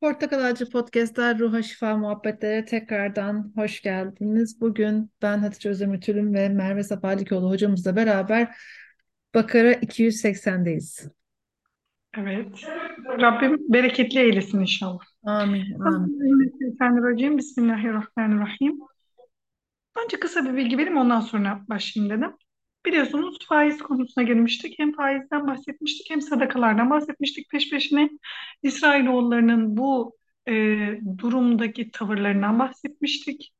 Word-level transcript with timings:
Portakal 0.00 0.44
Ağacı 0.44 0.70
Podcast'ler 0.70 1.38
Ruha 1.38 1.62
Şifa 1.62 1.96
Muhabbetlere 1.96 2.64
tekrardan 2.64 3.52
hoş 3.56 3.82
geldiniz. 3.82 4.60
Bugün 4.60 5.10
ben 5.22 5.38
Hatice 5.38 5.68
Özdemir 5.68 6.00
Tülün 6.00 6.34
ve 6.34 6.48
Merve 6.48 6.82
Safalikoğlu 6.82 7.50
hocamızla 7.50 7.96
beraber 7.96 8.56
Bakara 9.34 9.72
280'deyiz. 9.72 11.10
Evet. 12.18 12.48
Rabbim 13.20 13.72
bereketli 13.72 14.20
eylesin 14.20 14.60
inşallah. 14.60 15.00
Amin, 15.24 15.80
amin. 15.80 16.18
Bismillahirrahmanirrahim. 16.18 17.38
Bismillahirrahmanirrahim. 17.38 18.80
Önce 20.04 20.20
kısa 20.20 20.44
bir 20.44 20.56
bilgi 20.56 20.78
vereyim 20.78 20.96
ondan 20.96 21.20
sonra 21.20 21.60
başlayayım 21.68 22.18
dedim. 22.18 22.32
Biliyorsunuz 22.86 23.38
faiz 23.48 23.78
konusuna 23.82 24.24
girmiştik. 24.24 24.78
Hem 24.78 24.92
faizden 24.92 25.46
bahsetmiştik 25.46 26.10
hem 26.10 26.20
sadakalardan 26.20 26.90
bahsetmiştik 26.90 27.50
peş 27.50 27.70
peşine. 27.70 28.10
İsrailoğullarının 28.62 29.76
bu 29.76 30.16
e, 30.48 30.52
durumdaki 31.18 31.90
tavırlarından 31.90 32.58
bahsetmiştik. 32.58 33.52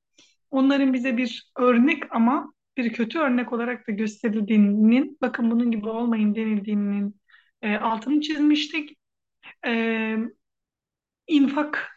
Onların 0.51 0.93
bize 0.93 1.17
bir 1.17 1.53
örnek 1.59 2.15
ama 2.15 2.53
bir 2.77 2.93
kötü 2.93 3.19
örnek 3.19 3.53
olarak 3.53 3.89
da 3.89 3.93
gösterildiğinin, 3.93 5.19
bakın 5.23 5.51
bunun 5.51 5.71
gibi 5.71 5.89
olmayın 5.89 6.35
denildiğinin 6.35 7.21
e, 7.63 7.77
altını 7.77 8.21
çizmiştik. 8.21 8.99
E, 9.67 10.17
infak 11.27 11.91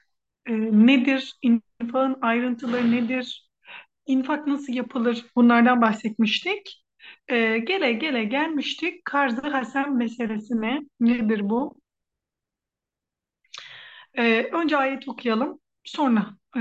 e, 0.46 0.54
nedir? 0.88 1.34
İnfakın 1.42 2.18
ayrıntıları 2.22 2.92
nedir? 2.92 3.50
İnfak 4.06 4.48
nasıl 4.48 4.74
yapılır? 4.74 5.26
Bunlardan 5.36 5.82
bahsetmiştik. 5.82 6.83
Ee, 7.28 7.58
gele 7.58 7.94
gele 7.94 8.24
gelmiştik 8.24 9.06
Karzı 9.06 9.42
Hasan 9.42 9.96
meselesine. 9.96 10.82
Nedir 11.00 11.50
bu? 11.50 11.76
Ee, 14.18 14.50
önce 14.54 14.78
ayet 14.78 15.08
okuyalım, 15.08 15.60
sonra 15.84 16.38
e, 16.58 16.60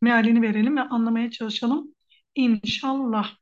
mealini 0.00 0.42
verelim 0.42 0.76
ve 0.76 0.80
anlamaya 0.80 1.30
çalışalım. 1.30 1.94
İnşallah. 2.34 3.36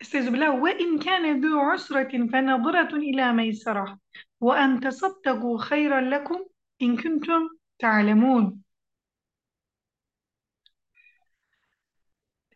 Estağfirullah. 0.00 0.64
Ve 0.64 0.78
in 0.78 0.98
kâne 0.98 1.32
dû 1.42 1.74
usratin 1.74 2.28
fe 2.28 2.46
nadıratun 2.46 3.00
ilâ 3.00 3.32
meysara 3.32 3.98
ve 4.42 4.52
en 4.64 4.80
tesaddegû 4.80 5.58
hayran 5.58 6.10
lekum 6.10 6.42
in 6.78 6.96
kuntum 6.96 7.59
تعلمون 7.79 8.65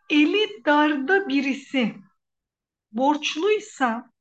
Eli 0.10 0.66
darda 0.66 1.30
birisi 1.30 1.96
borçluysa 2.92 4.12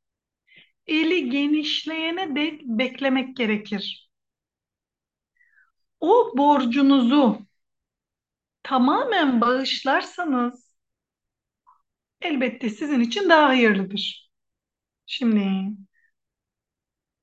eli 0.86 1.30
genişleyene 1.30 2.36
de 2.36 2.58
beklemek 2.62 3.36
gerekir. 3.36 4.11
O 6.00 6.33
borcunuzu 6.36 7.47
tamamen 8.62 9.41
bağışlarsanız 9.41 10.77
elbette 12.20 12.70
sizin 12.70 13.00
için 13.00 13.28
daha 13.28 13.48
hayırlıdır. 13.48 14.30
Şimdi 15.06 15.77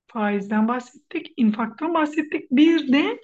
faizden 0.07 0.67
bahsettik, 0.67 1.33
infaktan 1.37 1.93
bahsettik. 1.93 2.51
Bir 2.51 2.93
de 2.93 3.21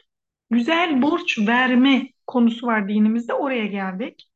güzel 0.50 1.02
borç 1.02 1.38
verme 1.38 2.08
konusu 2.26 2.66
var 2.66 2.88
dinimizde. 2.88 3.34
Oraya 3.34 3.66
geldik. 3.66 4.30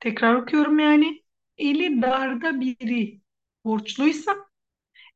Tekrar 0.00 0.34
okuyorum 0.34 0.78
yani. 0.78 1.22
Eli 1.58 2.02
darda 2.02 2.60
biri 2.60 3.20
borçluysa 3.64 4.36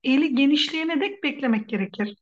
eli 0.05 0.35
genişleyene 0.35 1.01
dek 1.01 1.25
beklemek 1.25 1.69
gerekir. 1.69 2.17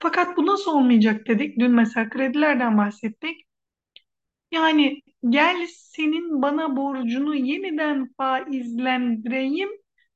Fakat 0.00 0.36
bu 0.36 0.46
nasıl 0.46 0.72
olmayacak 0.72 1.28
dedik. 1.28 1.60
Dün 1.60 1.72
mesela 1.72 2.08
kredilerden 2.10 2.78
bahsettik. 2.78 3.46
Yani 4.50 5.02
gel 5.28 5.66
senin 5.70 6.42
bana 6.42 6.76
borcunu 6.76 7.34
yeniden 7.34 8.12
faizlendireyim 8.16 9.68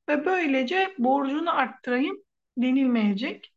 ve 0.08 0.24
böylece 0.26 0.94
borcunu 0.98 1.56
arttırayım 1.56 2.16
denilmeyecek. 2.58 3.52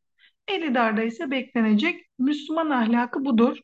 Eli 0.49 0.75
darda 0.75 1.03
ise 1.03 1.31
beklenecek. 1.31 2.07
Müslüman 2.19 2.71
ahlakı 2.71 3.25
budur. 3.25 3.59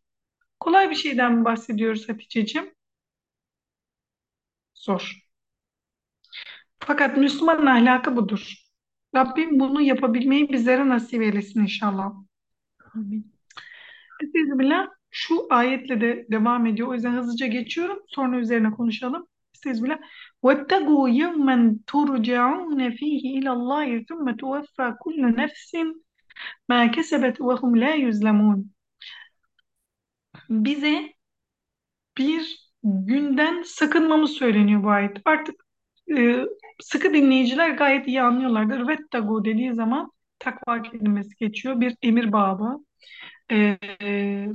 Kolay 0.60 0.90
bir 0.90 0.94
şeyden 0.94 1.34
mi 1.34 1.44
bahsediyoruz 1.44 2.08
Hatice'ciğim? 2.08 2.74
Zor. 4.74 5.24
Fakat 6.78 7.16
Müslüman 7.16 7.66
ahlakı 7.66 8.16
budur. 8.16 8.54
Rabbim 9.14 9.60
bunu 9.60 9.80
yapabilmeyi 9.80 10.52
bizlere 10.52 10.88
nasip 10.88 11.22
eylesin 11.22 11.60
inşallah. 11.60 12.12
Amin. 12.94 13.34
Estağfirullah. 14.22 14.88
Şu 15.10 15.46
ayetle 15.50 16.00
de 16.00 16.26
devam 16.30 16.66
ediyor. 16.66 16.88
O 16.88 16.94
yüzden 16.94 17.12
hızlıca 17.12 17.46
geçiyorum. 17.46 17.98
Sonra 18.08 18.38
üzerine 18.38 18.70
konuşalım. 18.70 19.26
Estağfirullah. 19.54 19.98
وَاتَّقُوا 20.42 21.08
يَوْمًا 21.22 21.78
تُرْجَعُونَ 21.86 22.80
ف۪يهِ 22.98 23.22
اِلَى 23.38 23.50
اللّٰهِ 23.56 24.06
ثُمَّ 24.06 24.36
تُوَفَّى 24.36 24.96
كُلُّ 25.02 25.22
نَفْسٍ 25.36 25.94
مَا 26.68 26.86
كَسَبَتْ 26.86 27.36
وَهُمْ 27.40 27.72
لَا 27.82 27.94
يُظْلَمُونَ 27.94 28.64
Bize 30.50 31.14
bir 32.18 32.70
günden 32.82 33.62
sakınmamız 33.62 34.30
söyleniyor 34.30 34.82
bu 34.82 34.90
ayet. 34.90 35.16
Artık 35.24 35.54
e, 36.16 36.46
sıkı 36.82 37.14
dinleyiciler 37.14 37.70
gayet 37.70 38.08
iyi 38.08 38.22
anlıyorlardır. 38.22 38.88
Vettagu 38.88 39.44
dediği 39.44 39.74
zaman 39.74 40.10
takva 40.38 40.82
kelimesi 40.82 41.36
geçiyor. 41.36 41.80
Bir 41.80 41.96
emir 42.02 42.32
babı. 42.32 42.84
E, 43.50 43.78
e, 44.02 44.48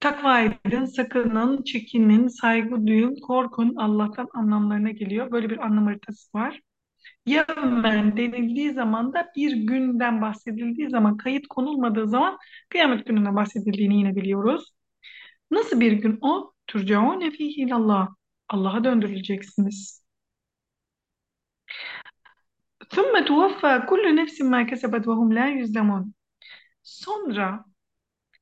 takva 0.00 0.40
edin, 0.40 0.84
sakının, 0.84 1.62
çekinin, 1.62 2.28
saygı 2.28 2.86
duyun, 2.86 3.16
korkun 3.20 3.76
Allah'tan 3.76 4.28
anlamlarına 4.34 4.90
geliyor. 4.90 5.30
Böyle 5.32 5.50
bir 5.50 5.58
anlam 5.66 5.84
haritası 5.86 6.38
var. 6.38 6.60
Yevmen 7.26 8.16
denildiği 8.16 8.72
zaman 8.72 9.12
da 9.12 9.32
bir 9.36 9.52
günden 9.52 10.22
bahsedildiği 10.22 10.90
zaman, 10.90 11.16
kayıt 11.16 11.46
konulmadığı 11.48 12.08
zaman 12.08 12.38
kıyamet 12.68 13.06
gününden 13.06 13.36
bahsedildiğini 13.36 13.98
yine 13.98 14.16
biliyoruz. 14.16 14.72
Nasıl 15.50 15.80
bir 15.80 15.92
gün 15.92 16.18
o? 16.20 16.52
Turcaune 16.66 17.30
fihi 17.30 17.60
ilallah. 17.62 18.08
Allah'a 18.48 18.84
döndürüleceksiniz. 18.84 20.04
ثُمَّ 22.94 23.14
تُوَفَّى 23.28 23.72
كُلُّ 23.90 24.04
نَفْسٍ 24.20 24.36
مَا 24.52 24.60
كَسَبَتْ 24.70 25.04
وَهُمْ 25.08 25.28
لَا 25.38 25.46
يُظْلَمُونَ 25.60 26.12
Sonra 26.82 27.64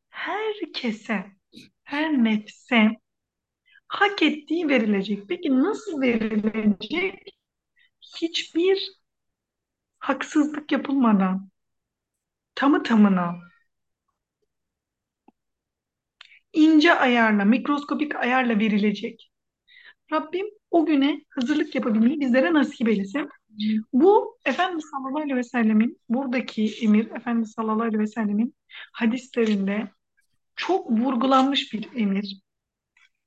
herkese, 0.08 1.26
her 1.84 2.24
nefse 2.24 2.90
hak 3.88 4.22
ettiği 4.22 4.68
verilecek. 4.68 5.28
Peki 5.28 5.58
nasıl 5.58 6.00
verilecek? 6.00 7.36
Hiçbir 8.15 8.91
haksızlık 9.99 10.71
yapılmadan, 10.71 11.49
tamı 12.55 12.83
tamına, 12.83 13.35
ince 16.53 16.93
ayarla, 16.93 17.45
mikroskopik 17.45 18.15
ayarla 18.15 18.59
verilecek. 18.59 19.31
Rabbim 20.11 20.45
o 20.71 20.85
güne 20.85 21.21
hazırlık 21.29 21.75
yapabilmeyi 21.75 22.19
bizlere 22.19 22.53
nasip 22.53 22.87
eylesin. 22.87 23.29
Bu 23.93 24.37
Efendimiz 24.45 24.85
sallallahu 24.91 25.17
aleyhi 25.21 25.35
ve 25.35 25.43
sellemin 25.43 25.99
buradaki 26.09 26.73
emir, 26.81 27.11
Efendimiz 27.11 27.51
sallallahu 27.51 27.81
aleyhi 27.81 27.99
ve 27.99 28.07
sellemin 28.07 28.55
hadislerinde 28.93 29.91
çok 30.55 30.91
vurgulanmış 30.91 31.73
bir 31.73 31.89
emir. 31.95 32.41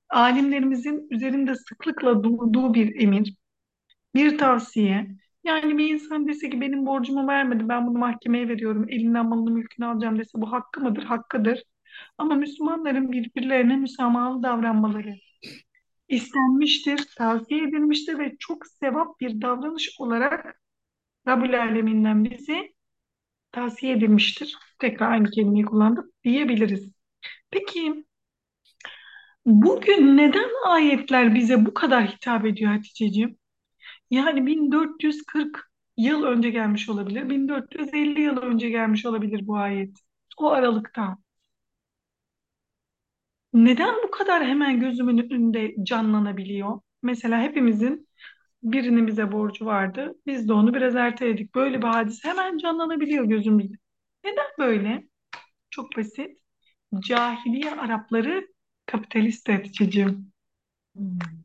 Alimlerimizin 0.09 1.07
üzerinde 1.11 1.55
sıklıkla 1.55 2.25
durduğu 2.25 2.75
bir 2.75 3.03
emir, 3.03 3.35
bir 4.15 4.39
tavsiye. 4.39 5.07
Yani 5.45 5.79
bir 5.79 5.89
insan 5.95 6.29
dese 6.29 6.51
ki 6.51 6.61
benim 6.61 6.87
borcumu 6.87 7.29
vermedi, 7.29 7.69
ben 7.69 7.87
bunu 7.87 7.99
mahkemeye 7.99 8.49
veriyorum, 8.49 8.87
elinden 8.89 9.27
malını 9.27 9.51
mülkünü 9.51 9.87
alacağım 9.87 10.19
dese 10.19 10.31
bu 10.35 10.53
hakkı 10.53 10.81
mıdır? 10.81 11.03
Hakkıdır. 11.03 11.63
Ama 12.19 12.35
Müslümanların 12.35 13.13
birbirlerine 13.13 13.77
müsamahalı 13.77 14.43
davranmaları 14.43 15.15
istenmiştir, 16.09 17.07
tavsiye 17.19 17.65
edilmiştir 17.65 18.19
ve 18.19 18.37
çok 18.39 18.67
sevap 18.67 19.21
bir 19.21 19.41
davranış 19.43 19.97
olarak 20.01 20.61
Rabbül 21.29 21.63
Alemin'den 21.63 22.25
bize 22.25 22.73
tavsiye 23.53 23.93
edilmiştir. 23.97 24.57
Tekrar 24.79 25.13
aynı 25.13 25.31
kelimeyi 25.31 25.65
kullandım 25.65 26.13
diyebiliriz. 26.25 26.93
Peki 27.51 28.07
bugün 29.47 30.17
neden 30.17 30.49
ayetler 30.67 31.35
bize 31.35 31.67
bu 31.67 31.75
kadar 31.75 32.07
hitap 32.07 32.47
ediyor 32.47 32.71
Hatice'ciğim? 32.73 33.39
Yani 34.11 34.47
1440 34.47 35.71
yıl 35.97 36.25
önce 36.25 36.51
gelmiş 36.51 36.89
olabilir, 36.89 37.31
1450 37.31 38.21
yıl 38.21 38.37
önce 38.37 38.71
gelmiş 38.71 39.07
olabilir 39.07 39.47
bu 39.47 39.57
ayet. 39.57 39.99
O 40.39 40.51
aralıkta. 40.51 41.17
Neden 43.53 43.95
bu 44.05 44.11
kadar 44.11 44.45
hemen 44.47 44.81
gözümün 44.81 45.19
önünde 45.19 45.75
canlanabiliyor? 45.85 46.81
Mesela 47.03 47.43
hepimizin 47.43 48.09
birinin 48.63 49.07
bize 49.07 49.33
borcu 49.33 49.67
vardı. 49.67 50.15
Biz 50.27 50.49
de 50.49 50.53
onu 50.53 50.75
biraz 50.75 50.97
erteledik. 50.97 51.55
Böyle 51.55 51.79
bir 51.79 51.87
hadise 51.87 52.29
hemen 52.29 52.59
canlanabiliyor 52.59 53.25
gözümüzde. 53.25 53.75
Neden 54.25 54.47
böyle? 54.59 55.09
Çok 55.71 55.97
basit. 55.97 56.39
Cahiliye 57.09 57.71
Arapları 57.73 58.49
kapitalist 58.87 59.49
Hatice'ciğim. 59.49 60.33
Hmm. 60.97 61.44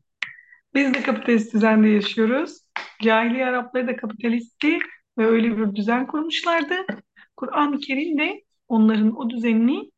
Biz 0.74 0.94
de 0.94 1.02
kapitalist 1.02 1.54
düzende 1.54 1.88
yaşıyoruz. 1.88 2.58
Cahiliye 3.02 3.46
Arapları 3.46 3.86
da 3.86 3.96
kapitalistti 3.96 4.78
ve 5.18 5.26
öyle 5.26 5.58
bir 5.58 5.74
düzen 5.74 6.06
kurmuşlardı. 6.06 6.74
Kur'an-ı 7.36 7.78
Kerim 7.78 8.18
de 8.18 8.42
onların 8.68 9.16
o 9.16 9.30
düzenini 9.30 9.90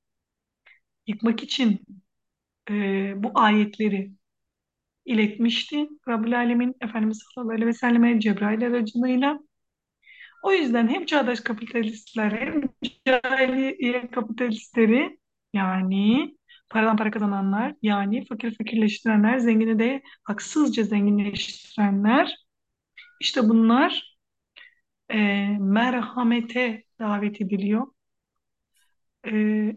yıkmak 1.07 1.43
için 1.43 1.81
e, 2.71 2.75
bu 3.17 3.31
ayetleri 3.35 4.13
iletmişti. 5.05 5.89
Rabbül 6.09 6.39
Alemin 6.39 6.75
Efendimiz 6.81 7.19
sallallahu 7.35 7.53
aleyhi 7.55 7.69
ve 7.69 7.73
selleme 7.73 8.21
Cebrail 8.21 8.67
aracılığıyla. 8.67 9.39
O 10.43 10.53
yüzden 10.53 10.89
hem 10.89 11.07
çağdaş 11.07 11.41
kapitalistler 11.41 12.31
hem 12.33 12.63
cahiliye 13.07 14.11
kapitalistleri 14.11 15.19
yani 15.55 16.37
paradan 16.73 16.97
para 16.97 17.11
kazananlar 17.11 17.75
yani 17.83 18.25
fakir 18.25 18.57
fakirleştirenler, 18.59 19.39
zengini 19.39 19.79
de 19.79 20.03
haksızca 20.23 20.83
zenginleştirenler 20.83 22.37
işte 23.21 23.49
bunlar 23.49 24.19
e, 25.11 25.19
merhamete 25.61 26.85
davet 27.01 27.41
ediliyor. 27.41 27.87
E, 29.27 29.33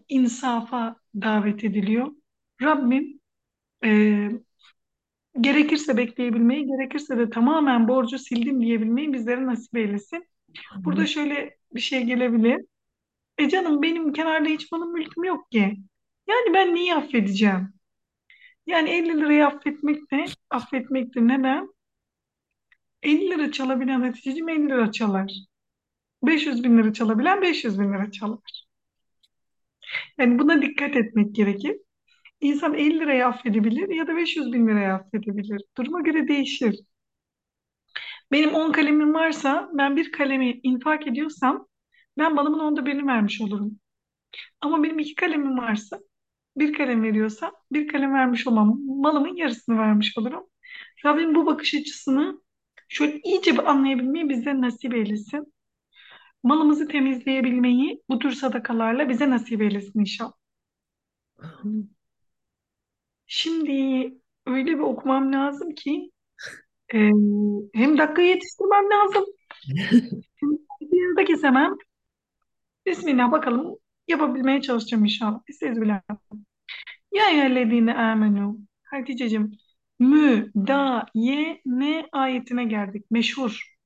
insafa 0.08 0.96
davet 1.14 1.64
ediliyor. 1.64 2.12
Rabbim 2.62 3.20
e, 3.84 4.30
gerekirse 5.40 5.96
bekleyebilmeyi, 5.96 6.66
gerekirse 6.66 7.18
de 7.18 7.30
tamamen 7.30 7.88
borcu 7.88 8.18
sildim 8.18 8.60
diyebilmeyi 8.60 9.12
bizlere 9.12 9.46
nasip 9.46 9.76
eylesin. 9.76 10.28
Burada 10.76 11.06
şöyle 11.06 11.56
bir 11.74 11.80
şey 11.80 12.04
gelebilir. 12.04 12.60
E 13.38 13.48
canım 13.48 13.82
benim 13.82 14.12
kenarda 14.12 14.48
hiç 14.48 14.72
malım 14.72 14.92
mülküm 14.92 15.24
yok 15.24 15.50
ki. 15.50 15.76
Yani 16.26 16.54
ben 16.54 16.74
neyi 16.74 16.94
affedeceğim? 16.94 17.74
Yani 18.66 18.90
50 18.90 19.20
lirayı 19.20 19.46
affetmek 19.46 20.10
de 20.12 20.24
affetmektir. 20.50 21.20
Neden? 21.20 21.74
50 23.02 23.30
lira 23.30 23.52
çalabilen 23.52 24.00
Hatice'cim 24.00 24.48
50 24.48 24.68
lira 24.68 24.92
çalar. 24.92 25.32
500 26.22 26.64
bin 26.64 26.78
lira 26.78 26.92
çalabilen 26.92 27.42
500 27.42 27.80
bin 27.80 27.92
lira 27.92 28.10
çalar. 28.10 28.66
Yani 30.18 30.38
buna 30.38 30.62
dikkat 30.62 30.96
etmek 30.96 31.34
gerekir. 31.34 31.76
İnsan 32.40 32.74
50 32.74 33.00
lirayı 33.00 33.26
affedebilir 33.26 33.88
ya 33.88 34.06
da 34.06 34.16
500 34.16 34.52
bin 34.52 34.68
lirayı 34.68 34.92
affedebilir. 34.92 35.62
Duruma 35.78 36.00
göre 36.00 36.28
değişir. 36.28 36.80
Benim 38.32 38.54
10 38.54 38.72
kalemim 38.72 39.14
varsa 39.14 39.70
ben 39.72 39.96
bir 39.96 40.12
kalemi 40.12 40.60
infak 40.62 41.06
ediyorsam 41.06 41.68
ben 42.18 42.34
malımın 42.34 42.58
onda 42.58 42.86
birini 42.86 43.06
vermiş 43.06 43.40
olurum. 43.40 43.80
Ama 44.60 44.82
benim 44.82 44.98
iki 44.98 45.14
kalemim 45.14 45.58
varsa 45.58 46.00
bir 46.56 46.72
kalem 46.72 47.02
veriyorsam 47.02 47.52
bir 47.72 47.88
kalem 47.88 48.14
vermiş 48.14 48.46
olmam. 48.46 48.80
Malımın 48.86 49.36
yarısını 49.36 49.78
vermiş 49.78 50.18
olurum. 50.18 50.46
Rabbim 51.04 51.34
bu 51.34 51.46
bakış 51.46 51.74
açısını 51.74 52.42
şöyle 52.88 53.20
iyice 53.20 53.52
bir 53.52 53.70
anlayabilmeyi 53.70 54.28
bize 54.28 54.60
nasip 54.60 54.94
eylesin. 54.94 55.54
Malımızı 56.42 56.88
temizleyebilmeyi 56.88 58.02
bu 58.08 58.18
tür 58.18 58.32
sadakalarla 58.32 59.08
bize 59.08 59.30
nasip 59.30 59.62
eylesin 59.62 60.00
inşallah. 60.00 60.32
Şimdi 63.26 63.72
öyle 64.46 64.66
bir 64.74 64.78
okumam 64.78 65.32
lazım 65.32 65.74
ki 65.74 66.10
e, 66.94 66.98
hem 67.74 67.98
dakikayı 67.98 68.28
yetiştirmem 68.28 68.90
lazım 68.90 69.24
bir 70.80 71.00
yılda 71.00 71.24
kesemem. 71.24 71.74
Bismillah 72.86 73.32
bakalım 73.32 73.78
yapabilmeye 74.08 74.62
çalışacağım 74.62 75.04
inşallah. 75.04 75.40
Estağfirullah. 75.48 76.00
Ya 77.12 77.30
eyyühellezine 77.30 77.94
amenu. 77.94 78.58
Hatice'cim 78.84 79.52
mü, 79.98 80.50
da, 80.56 81.06
ye, 81.14 81.62
ne 81.66 82.08
ayetine 82.12 82.64
geldik. 82.64 83.06
Meşhur. 83.10 83.76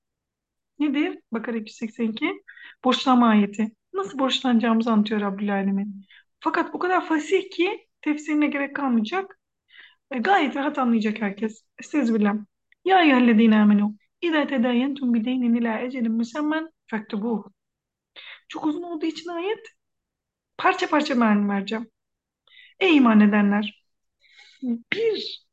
Nedir? 0.79 1.19
Bakara 1.33 1.57
282. 1.57 2.43
Borçlanma 2.85 3.29
ayeti. 3.29 3.73
Nasıl 3.93 4.19
borçlanacağımızı 4.19 4.93
anlatıyor 4.93 5.21
Rabbül 5.21 5.55
Alemin. 5.55 6.07
Fakat 6.41 6.75
o 6.75 6.79
kadar 6.79 7.07
fasih 7.07 7.51
ki 7.51 7.87
tefsirine 8.03 8.47
gerek 8.47 8.77
kalmayacak. 8.77 9.39
E, 10.11 10.19
gayet 10.19 10.57
rahat 10.57 10.79
anlayacak 10.79 11.23
herkes. 11.23 11.65
Estağfirullah. 11.79 12.35
Ya 12.85 13.03
eyyühellezine 13.03 13.57
amenu. 13.57 13.97
İzâ 14.23 14.47
tedâyentum 14.47 15.15
bideynin 15.15 15.55
ilâ 15.55 15.81
ecelin 15.81 16.13
müsemmen 16.13 16.71
fektubuh. 16.87 17.45
Çok 18.49 18.67
uzun 18.67 18.83
olduğu 18.83 19.07
için 19.07 19.31
ayet 19.31 19.67
parça 20.61 20.87
parça 20.87 21.15
meal 21.15 21.49
vereceğim. 21.49 21.91
Ey 22.81 22.97
iman 22.97 23.21
edenler! 23.21 23.85
Bir 24.63 25.47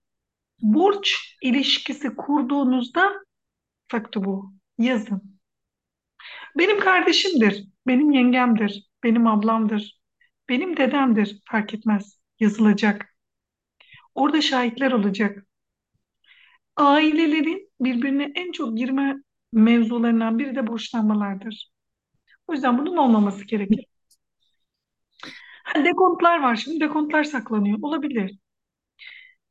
borç 0.62 1.38
ilişkisi 1.42 2.15
kurduğunuzda 2.15 3.13
faktubu 3.88 4.54
yazın. 4.77 5.39
Benim 6.57 6.80
kardeşimdir, 6.80 7.68
benim 7.88 8.12
yengemdir, 8.12 8.89
benim 9.04 9.27
ablamdır, 9.27 10.01
benim 10.50 10.77
dedemdir 10.77 11.42
fark 11.45 11.74
etmez. 11.74 12.19
Yazılacak. 12.39 13.15
Orada 14.15 14.42
şahitler 14.42 14.92
olacak. 14.92 15.48
Ailelerin 16.75 17.71
birbirine 17.80 18.31
en 18.36 18.51
çok 18.51 18.77
girme 18.77 19.15
mevzularından 19.53 20.39
biri 20.39 20.56
de 20.56 20.68
borçlanmalardır. 20.68 21.71
O 22.48 22.53
yüzden 22.53 22.77
bunun 22.77 22.98
olmaması 22.98 23.45
gerekir 23.45 23.86
Ha, 25.76 25.84
dekontlar 25.84 26.43
var 26.43 26.56
şimdi. 26.56 26.81
Dekontlar 26.81 27.25
saklanıyor. 27.25 27.78
Olabilir. 27.82 28.38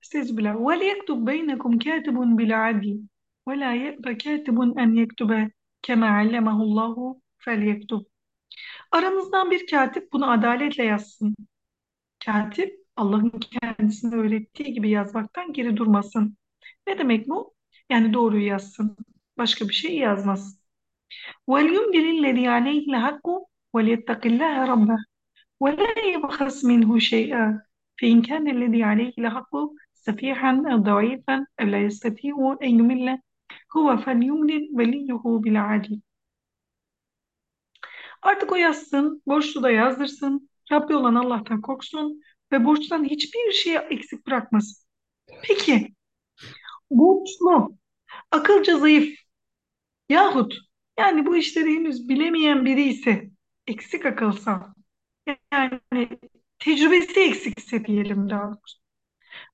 Estağfirullah. 0.03 0.55
وَلْيَكْتُبْ 0.55 1.19
بَيْنَكُمْ 1.29 1.71
كَاتِبٌ 1.85 2.17
بِالْعَدْلِ 2.37 2.87
وَلَا 3.47 3.71
يَأْبَ 3.83 4.05
كَاتِبٌ 4.23 4.57
أَنْ 4.81 4.89
يَكْتُبَ 5.01 5.31
كَمَا 5.85 6.09
عَلَّمَهُ 6.19 6.57
اللّٰهُ 6.65 6.95
فَلْيَكْتُبْ 7.45 8.03
Aranızdan 8.91 9.51
bir 9.51 9.67
katip 9.67 10.13
bunu 10.13 10.31
adaletle 10.31 10.83
yazsın. 10.83 11.35
Katip 12.25 12.75
Allah'ın 12.95 13.29
kendisine 13.39 14.15
öğrettiği 14.15 14.73
gibi 14.73 14.89
yazmaktan 14.89 15.53
geri 15.53 15.77
durmasın. 15.77 16.37
Ne 16.87 16.97
demek 16.97 17.29
bu? 17.29 17.53
Yani 17.89 18.13
doğruyu 18.13 18.45
yazsın. 18.45 18.97
Başka 19.37 19.67
bir 19.69 19.73
şey 19.73 19.97
yazmasın. 19.97 20.59
وَلْيُمْدِلِ 21.47 22.05
الَّذِي 22.17 22.45
عَلَيْهِ 22.55 22.79
الْحَقُّ 22.91 23.25
وَلْيَتَّقِ 23.73 24.21
اللّٰهَ 24.29 24.67
رَبَّهُ 24.73 24.97
وَلَا 25.59 25.93
يَبْخَسْ 26.13 26.65
مِنْهُ 26.65 26.99
شَيْئًا 26.99 27.71
فإن 28.01 28.21
كان 28.21 28.47
الذي 28.47 28.83
عليه 28.83 29.13
الحق 29.19 29.55
سفيحا 29.93 30.63
أو 30.71 30.77
ضعيفا 30.77 31.45
أو 31.61 31.65
لا 31.65 31.81
يستطيع 31.85 32.57
أن 32.63 32.69
يمل 32.69 33.19
هو 33.77 33.97
فليملل 33.97 34.69
وليه 34.73 35.13
بالعدل 35.23 36.01
Artık 38.21 38.51
o 38.51 38.55
yazsın, 38.55 39.21
borçlu 39.27 39.63
da 39.63 39.71
yazdırsın, 39.71 40.49
Rabbi 40.71 40.95
olan 40.95 41.15
Allah'tan 41.15 41.61
korksun 41.61 42.21
ve 42.51 42.65
borçtan 42.65 43.05
hiçbir 43.05 43.51
şeyi 43.51 43.77
eksik 43.77 44.27
bırakmasın. 44.27 44.87
Peki, 45.43 45.95
borçlu, 46.91 47.77
akılca 48.31 48.77
zayıf 48.77 49.19
yahut 50.09 50.53
yani 50.99 51.25
bu 51.25 51.37
işleri 51.37 51.75
henüz 51.75 52.09
bilemeyen 52.09 52.65
biri 52.65 52.83
ise 52.83 53.29
eksik 53.67 54.05
akılsa 54.05 54.73
yani 55.52 55.80
tecrübesi 56.58 57.20
eksikse 57.20 57.84
diyelim 57.84 58.30
daha 58.30 58.42
doğrusu. 58.46 58.78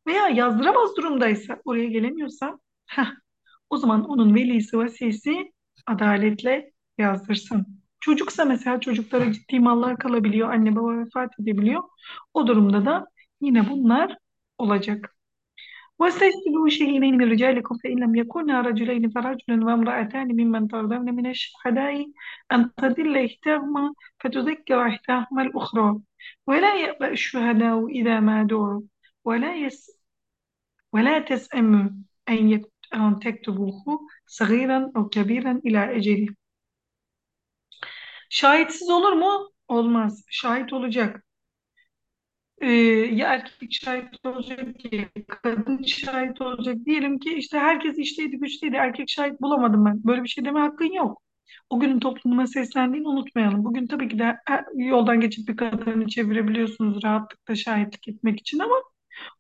Veya 0.07 0.29
yazdıramaz 0.29 0.97
durumdaysa, 0.97 1.63
oraya 1.65 1.87
gelemiyorsa, 1.87 2.59
heh, 2.87 3.07
o 3.71 3.77
zaman 3.79 4.05
onun 4.05 4.35
velisi, 4.35 4.79
vasisi 4.79 5.53
adaletle 5.87 6.73
yazdırsın. 6.99 7.83
Çocuksa 8.01 8.45
mesela 8.45 8.81
çocuklara 8.81 9.33
ciddi 9.33 9.61
mallar 9.61 9.99
kalabiliyor, 9.99 10.51
anne 10.51 10.77
baba 10.77 10.99
vefat 10.99 11.41
edebiliyor. 11.41 11.83
O 12.35 12.47
durumda 12.47 12.87
da 12.87 13.07
yine 13.41 13.71
bunlar 13.71 14.19
olacak. 14.59 15.17
وَاسْتَجْدِلُوا 15.99 16.69
شَهِيدَيْنِ 16.69 17.17
مِنْ 17.19 17.31
رِجَالِكُمْ 17.33 17.77
فَإِنْ 17.83 17.99
لَمْ 17.99 18.15
يَكُنَا 18.17 18.61
رَجُلَيْنِ 18.61 19.11
فَرَجُلٌ 19.11 19.65
وَامْرَأَتَانِ 19.65 20.29
مِمَّنْ 20.29 20.69
تَرْضَوْنَ 20.69 21.15
مِنَ 21.15 21.27
الشُّهَدَاءِ 21.27 22.07
أَنْ 22.53 22.71
تَضِلَّ 22.75 23.15
إِحْدَاهُمَا 23.27 23.95
فَتُذَكِّرَ 24.21 24.89
إِحْدَاهُمَا 24.89 25.43
الْأُخْرَى 25.43 26.01
ولا 26.47 26.75
يأبأ 26.75 27.09
الشهداء 27.09 27.87
إذا 27.87 28.21
ما 28.21 28.43
دعوا 28.43 28.81
ولا 29.25 29.55
يس 29.55 29.99
ولا 30.93 31.19
تسأموا 31.19 31.91
أن 32.29 32.63
أن 32.95 33.19
تكتبوه 33.19 34.09
صغيرا 34.27 34.93
أو 34.97 35.09
كبيرا 35.09 35.61
إلى 35.67 35.97
أجله. 35.97 36.29
Şahitsiz 38.31 38.91
olur 38.91 39.13
mu? 39.13 39.51
Olmaz. 39.69 40.25
Şahit 40.29 40.73
olacak. 40.73 41.25
Ee, 42.63 42.67
ya 43.15 43.35
erkek 43.35 43.73
şahit 43.73 44.27
olacak 44.27 44.93
ya 44.93 45.09
kadın 45.29 45.83
şahit 45.83 46.41
olacak. 46.41 46.77
Diyelim 46.87 47.19
ki 47.19 47.35
işte 47.35 47.59
herkes 47.59 47.99
işteydi 47.99 48.39
güçteydi 48.39 48.77
erkek 48.77 49.09
şahit 49.11 49.41
bulamadım 49.41 49.85
ben. 49.85 50.05
Böyle 50.05 50.23
bir 50.25 50.29
şey 50.29 50.45
deme 50.45 50.61
hakkın 50.61 50.93
yok. 50.93 51.23
O 51.71 51.81
günün 51.81 52.01
toplumuna 52.01 52.47
seslendiğini 52.47 53.09
unutmayalım. 53.09 53.65
Bugün 53.65 53.87
tabii 53.87 54.09
ki 54.09 54.19
de 54.19 54.37
yoldan 54.77 55.21
geçip 55.21 55.49
bir 55.49 55.57
kadını 55.57 56.07
çevirebiliyorsunuz 56.09 57.05
rahatlıkla 57.05 57.55
şahitlik 57.57 58.09
etmek 58.09 58.41
için 58.41 58.59
ama 58.59 58.75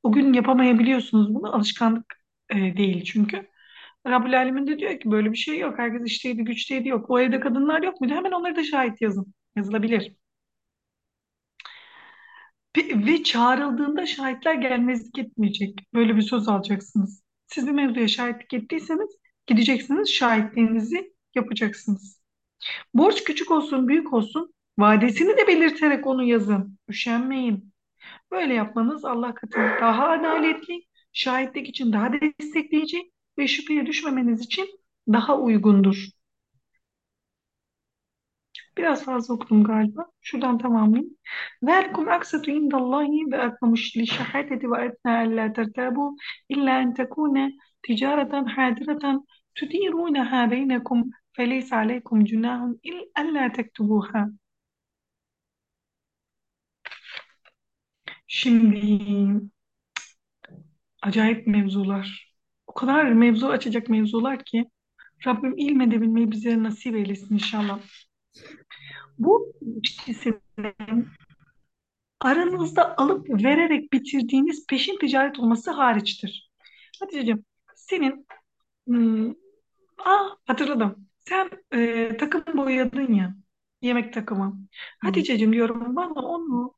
o 0.02 0.12
gün 0.12 0.33
yapamayabiliyorsunuz 0.33 1.35
bunu. 1.35 1.57
Alışkanlık 1.57 2.14
e, 2.50 2.57
değil 2.76 3.05
çünkü. 3.05 3.49
Rabbül 4.09 4.38
Alemin 4.38 4.69
de 4.69 4.79
diyor 4.79 5.00
ki 5.00 5.12
böyle 5.12 5.33
bir 5.33 5.38
şey 5.38 5.59
yok. 5.61 5.79
Herkes 5.79 6.07
işteydi 6.07 6.45
güçteydi 6.45 6.88
yok. 6.88 7.11
O 7.11 7.21
evde 7.21 7.41
kadınlar 7.41 7.83
yok 7.83 8.02
muydu? 8.02 8.14
Hemen 8.14 8.33
onları 8.33 8.57
da 8.57 8.64
şahit 8.64 9.02
yazın. 9.02 9.35
Yazılabilir. 9.57 10.17
Ve 12.76 13.23
çağrıldığında 13.23 14.07
şahitler 14.07 14.55
gelmezlik 14.55 15.19
etmeyecek. 15.19 15.79
Böyle 15.95 16.17
bir 16.17 16.23
söz 16.23 16.49
alacaksınız. 16.49 17.23
Siz 17.47 17.67
bir 17.67 17.73
mevzuya 17.73 18.09
şahitlik 18.09 18.55
ettiyseniz 18.55 19.11
gideceksiniz, 19.47 20.09
şahitliğinizi 20.09 21.14
yapacaksınız. 21.35 22.23
Borç 22.95 23.25
küçük 23.25 23.50
olsun, 23.50 23.88
büyük 23.88 24.12
olsun, 24.12 24.55
vadesini 24.79 25.37
de 25.37 25.47
belirterek 25.47 26.07
onu 26.07 26.23
yazın. 26.23 26.79
Üşenmeyin. 26.88 27.73
Böyle 28.31 28.55
yapmanız 28.55 29.05
Allah 29.05 29.35
katında 29.35 29.79
daha 29.81 30.09
adaletli, 30.09 30.83
şahitlik 31.12 31.69
için 31.69 31.93
daha 31.93 32.11
destekleyici 32.12 33.12
ve 33.38 33.49
şüpheye 33.49 33.87
düşmemeniz 33.87 34.41
için 34.41 34.81
daha 35.09 35.38
uygundur. 35.38 36.09
Biraz 38.76 39.05
fazla 39.05 39.35
okudum 39.35 39.64
galiba. 39.64 40.07
Şuradan 40.21 40.59
tamamlayayım. 40.59 41.17
Zalikum 41.62 42.09
aksatu 42.09 42.50
indallahi 42.50 43.33
ve 43.33 43.41
akmamış 43.41 43.97
li 43.97 44.07
şehadeti 44.07 44.71
ve 44.71 44.85
etna 44.85 45.19
alla 45.19 45.52
tertabu 45.52 46.17
illa 46.49 46.81
en 46.81 46.95
tekune 46.95 47.52
ticareten 47.83 48.45
hadireten 48.45 49.26
tutirunaha 49.55 50.50
beynekum 50.50 51.11
feleyse 51.33 51.76
aleykum 51.76 52.25
cunahun 52.25 52.81
illa 53.19 53.52
tektubuha. 53.52 54.29
Şimdi 58.26 59.41
acayip 61.02 61.47
mevzular. 61.47 62.33
O 62.67 62.75
kadar 62.75 63.12
mevzu 63.12 63.47
açacak 63.49 63.88
mevzular 63.88 64.45
ki 64.45 64.64
Rabbim 65.26 65.59
ilmedebilmeyi 65.59 66.31
bize 66.31 66.62
nasip 66.62 66.95
eylesin 66.95 67.35
inşallah. 67.35 67.81
Bu 69.25 69.52
ilişkisinin 69.61 71.09
aranızda 72.21 72.97
alıp 72.99 73.31
vererek 73.31 73.93
bitirdiğiniz 73.93 74.67
peşin 74.67 74.99
ticaret 74.99 75.38
olması 75.38 75.71
hariçtir. 75.71 76.50
Hatice'cim 77.00 77.45
senin 77.76 78.26
hmm, 78.87 79.35
ah 79.99 80.37
hatırladım. 80.47 81.09
Sen 81.29 81.50
e, 81.75 82.17
takım 82.17 82.59
boyadın 82.59 83.12
ya 83.14 83.35
yemek 83.83 84.12
takımı. 84.14 84.59
Hatice'cim 84.99 85.52
diyorum 85.52 85.97
bana 85.97 86.12
onu 86.12 86.75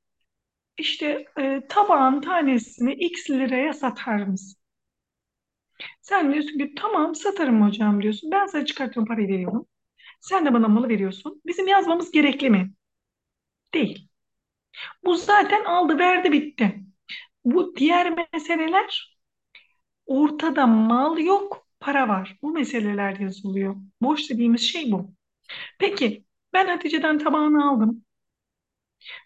işte 0.79 1.27
e, 1.39 1.63
tabağın 1.69 2.21
tanesini 2.21 2.93
X 2.95 3.31
liraya 3.31 3.73
satar 3.73 4.23
mısın? 4.27 4.61
Sen 6.03 6.33
diyorsun 6.33 6.59
ki 6.59 6.75
tamam 6.77 7.15
satarım 7.15 7.67
hocam 7.67 8.03
diyorsun. 8.03 8.31
Ben 8.31 8.47
sana 8.47 8.65
çıkartıyorum 8.67 9.09
parayı 9.09 9.29
veriyorum. 9.29 9.67
Sen 10.25 10.47
de 10.47 10.55
bana 10.55 10.69
malı 10.69 10.89
veriyorsun. 10.89 11.43
Bizim 11.47 11.67
yazmamız 11.69 12.11
gerekli 12.11 12.51
mi? 12.51 12.73
Değil. 13.75 14.09
Bu 15.05 15.17
zaten 15.17 15.65
aldı 15.65 15.99
verdi 15.99 16.33
bitti. 16.33 16.85
Bu 17.45 17.77
diğer 17.77 18.29
meseleler 18.35 19.19
ortada 20.07 20.67
mal 20.69 21.19
yok, 21.19 21.69
para 21.81 22.09
var. 22.09 22.39
Bu 22.43 22.53
meseleler 22.53 23.17
yazılıyor. 23.17 23.77
Borç 24.03 24.31
dediğimiz 24.31 24.61
şey 24.63 24.93
bu. 24.93 25.11
Peki 25.81 26.25
ben 26.53 26.69
Hatice'den 26.69 27.19
tabağını 27.19 27.71
aldım. 27.71 28.05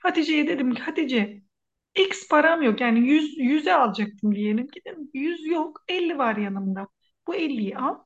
Hatice'ye 0.02 0.48
dedim 0.48 0.74
ki 0.74 0.82
Hatice 0.82 1.42
X 1.96 2.28
param 2.28 2.62
yok 2.62 2.80
yani 2.80 3.00
100 3.08 3.38
100'e 3.38 3.72
alacaktım 3.74 4.34
diyelim 4.34 4.68
ki 4.68 4.80
dedim 4.86 5.10
100 5.14 5.46
yok 5.46 5.84
50 5.88 6.18
var 6.18 6.36
yanımda. 6.36 6.88
Bu 7.26 7.34
50'yi 7.34 7.78
al. 7.78 7.98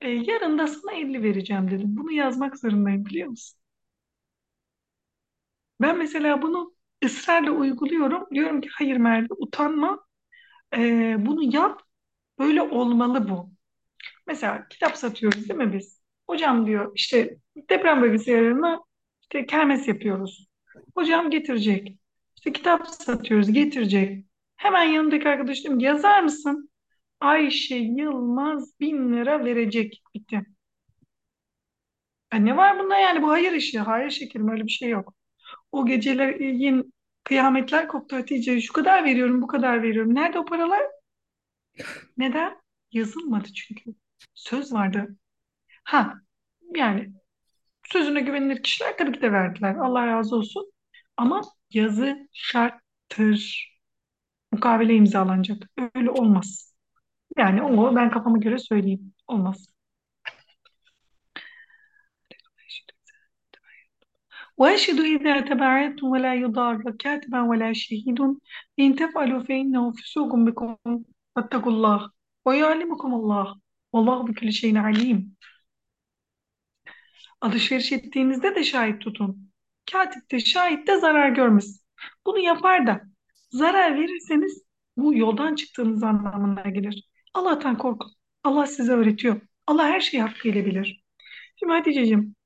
E, 0.00 0.08
yarın 0.10 0.58
da 0.58 0.66
sana 0.66 0.92
50 0.92 1.22
vereceğim 1.22 1.70
dedim. 1.70 1.96
Bunu 1.96 2.12
yazmak 2.12 2.58
zorundayım 2.58 3.04
biliyor 3.06 3.28
musun? 3.28 3.60
Ben 5.80 5.98
mesela 5.98 6.42
bunu 6.42 6.74
ısrarla 7.04 7.50
uyguluyorum. 7.50 8.26
Diyorum 8.34 8.60
ki 8.60 8.68
hayır 8.72 8.96
Merve 8.96 9.26
utanma. 9.38 10.04
E, 10.76 11.16
bunu 11.26 11.56
yap. 11.56 11.82
Böyle 12.40 12.62
olmalı 12.62 13.30
bu. 13.30 13.52
Mesela 14.28 14.68
kitap 14.68 14.96
satıyoruz 14.98 15.50
değil 15.50 15.60
mi 15.60 15.74
biz? 15.74 16.02
Hocam 16.28 16.66
diyor 16.66 16.92
işte 16.96 17.38
deprem 17.70 18.02
bölgesi 18.02 18.30
yerine 18.32 18.78
işte 19.22 19.46
kermes 19.46 19.88
yapıyoruz. 19.88 20.48
Hocam 20.96 21.30
getirecek. 21.30 21.98
İşte 22.36 22.52
kitap 22.54 22.88
satıyoruz 22.88 23.52
getirecek. 23.52 24.26
Hemen 24.56 24.84
yanındaki 24.84 25.30
arkadaş 25.30 25.62
diyorum 25.64 25.80
ki, 25.80 25.86
yazar 25.86 26.22
mısın? 26.24 26.69
Ayşe 27.20 27.76
Yılmaz 27.76 28.80
bin 28.80 29.12
lira 29.12 29.44
verecek. 29.44 30.02
Bitti. 30.14 30.42
Ya 32.32 32.38
ne 32.38 32.56
var 32.56 32.78
bunda 32.78 32.98
yani 32.98 33.22
bu 33.22 33.30
hayır 33.30 33.52
işi. 33.52 33.78
Hayır 33.80 34.10
şekerim 34.10 34.48
öyle 34.48 34.64
bir 34.64 34.70
şey 34.70 34.88
yok. 34.90 35.14
O 35.72 35.86
geceler 35.86 36.34
yine 36.40 36.84
kıyametler 37.24 37.88
koptu 37.88 38.16
Hatice. 38.16 38.60
Şu 38.60 38.72
kadar 38.72 39.04
veriyorum 39.04 39.42
bu 39.42 39.46
kadar 39.46 39.82
veriyorum. 39.82 40.14
Nerede 40.14 40.38
o 40.38 40.44
paralar? 40.44 40.82
Neden? 42.16 42.56
Yazılmadı 42.92 43.48
çünkü. 43.52 43.94
Söz 44.34 44.72
vardı. 44.72 45.16
Ha 45.84 46.14
yani 46.76 47.12
sözüne 47.84 48.20
güvenilir 48.20 48.64
kişiler 48.64 48.98
tabii 48.98 49.12
ki 49.12 49.22
de 49.22 49.32
verdiler. 49.32 49.76
Allah 49.76 50.06
razı 50.06 50.36
olsun. 50.36 50.72
Ama 51.16 51.42
yazı 51.70 52.28
şarttır. 52.32 53.70
Mukavele 54.52 54.94
imzalanacak. 54.94 55.70
Öyle 55.96 56.10
olmaz. 56.10 56.69
Yani 57.37 57.63
o 57.63 57.95
ben 57.95 58.09
kafama 58.09 58.37
göre 58.37 58.57
söyleyeyim. 58.59 59.13
Olmaz. 59.27 59.75
وأشهد 64.57 64.99
إذا 64.99 65.41
تبعتم 65.41 66.07
ولا 66.07 66.33
يضار 66.35 66.91
كاتبا 66.99 67.41
ولا 67.41 67.73
شهيد 67.73 68.19
إن 68.79 68.95
تفعلوا 68.95 69.43
فإنه 69.43 69.91
فسوق 69.91 70.35
بكم 70.35 70.77
فاتقوا 71.35 71.71
الله 71.71 72.11
ويعلمكم 72.45 73.13
الله 73.13 73.59
والله 73.93 74.23
بكل 74.27 74.53
şeyin 74.53 74.75
alim. 74.75 75.35
Alışveriş 77.41 77.91
ettiğinizde 77.91 78.55
de 78.55 78.63
şahit 78.63 79.01
tutun. 79.01 79.51
Katip 79.91 80.31
de 80.31 80.39
şahit 80.39 80.87
de 80.87 80.99
zarar 80.99 81.29
görmesin. 81.29 81.81
Bunu 82.25 82.39
yapar 82.39 82.87
da 82.87 83.01
zarar 83.49 83.95
verirseniz 83.95 84.63
bu 84.97 85.15
yoldan 85.15 85.55
çıktığınız 85.55 86.03
anlamına 86.03 86.61
gelir. 86.61 87.08
Allah'tan 87.34 87.78
korkun. 87.78 88.12
Allah 88.44 88.66
size 88.66 88.92
öğretiyor. 88.92 89.40
Allah 89.66 89.84
her 89.88 90.00
şeyi 90.00 90.22
hakkıyla 90.22 90.66
bilir. 90.66 91.04
Şimdi 91.56 91.72
Hatice'cim 91.72 92.36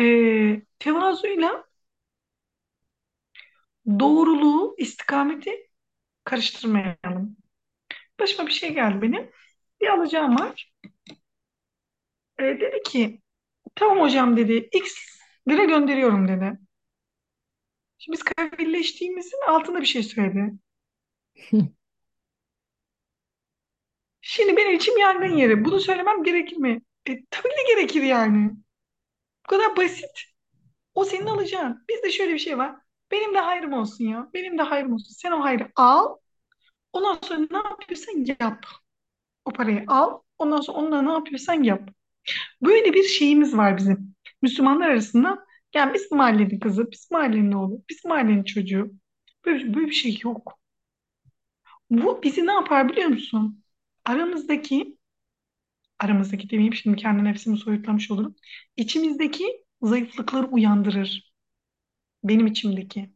eee 0.00 0.62
tevazuyla 0.78 1.64
doğruluğu, 4.00 4.74
istikameti 4.78 5.70
karıştırmayalım. 6.24 7.36
Başıma 8.20 8.46
bir 8.48 8.52
şey 8.52 8.74
geldi 8.74 9.02
benim. 9.02 9.30
Bir 9.82 9.88
alacağım 9.88 10.40
var. 10.40 10.72
E, 12.38 12.44
dedi 12.44 12.82
ki 12.82 13.20
tamam 13.74 14.00
hocam 14.00 14.38
dedi 14.38 14.70
X 14.72 14.94
lira 15.48 15.64
gönderiyorum 15.64 16.28
dedi. 16.28 16.58
Şimdi 17.98 18.16
biz 18.18 18.22
kavilleştiğimizin 18.24 19.48
altında 19.48 19.80
bir 19.80 19.86
şey 19.86 20.02
söyledi. 20.02 20.52
Şimdi 24.28 24.56
benim 24.56 24.74
içim 24.76 24.98
yangın 24.98 25.36
yeri. 25.36 25.64
Bunu 25.64 25.80
söylemem 25.80 26.22
gerekir 26.22 26.56
mi? 26.56 26.80
E, 27.08 27.12
tabii 27.30 27.48
ki 27.48 27.74
gerekir 27.76 28.02
yani. 28.02 28.50
Bu 29.46 29.50
kadar 29.50 29.76
basit. 29.76 30.22
O 30.94 31.04
senin 31.04 31.26
alacağın. 31.26 31.84
Bizde 31.90 32.10
şöyle 32.12 32.34
bir 32.34 32.38
şey 32.38 32.58
var. 32.58 32.76
Benim 33.10 33.34
de 33.34 33.38
hayrım 33.40 33.72
olsun 33.72 34.04
ya. 34.04 34.30
Benim 34.34 34.58
de 34.58 34.62
hayrım 34.62 34.92
olsun. 34.92 35.14
Sen 35.14 35.32
o 35.32 35.44
hayrı 35.44 35.68
al. 35.76 36.16
Ondan 36.92 37.18
sonra 37.24 37.48
ne 37.52 37.56
yapıyorsan 37.58 38.26
yap. 38.40 38.66
O 39.44 39.52
parayı 39.52 39.84
al. 39.88 40.20
Ondan 40.38 40.60
sonra 40.62 40.78
onunla 40.78 41.02
ne 41.02 41.12
yapıyorsan 41.12 41.62
yap. 41.64 41.90
Böyle 42.62 42.94
bir 42.94 43.04
şeyimiz 43.04 43.56
var 43.56 43.78
bizim. 43.78 44.16
Müslümanlar 44.42 44.90
arasında. 44.90 45.46
Yani 45.74 45.94
biz 45.94 46.12
mahallenin 46.12 46.60
kızı, 46.60 46.92
biz 46.92 47.08
mahallenin 47.10 47.52
oğlu, 47.52 47.82
biz 47.90 48.04
mahallenin 48.04 48.44
çocuğu. 48.44 48.92
Böyle, 49.46 49.74
böyle 49.74 49.86
bir 49.86 49.92
şey 49.94 50.20
yok. 50.24 50.58
Bu 51.90 52.22
bizi 52.22 52.46
ne 52.46 52.52
yapar 52.52 52.88
biliyor 52.88 53.08
musun? 53.08 53.62
Aramızdaki, 54.06 54.96
aramızdaki 55.98 56.50
demeyeyim 56.50 56.74
şimdi 56.74 56.96
kendi 56.96 57.24
nefsimi 57.24 57.58
soyutlamış 57.58 58.10
olurum. 58.10 58.36
İçimizdeki 58.76 59.64
zayıflıkları 59.82 60.46
uyandırır. 60.46 61.32
Benim 62.24 62.46
içimdeki. 62.46 63.10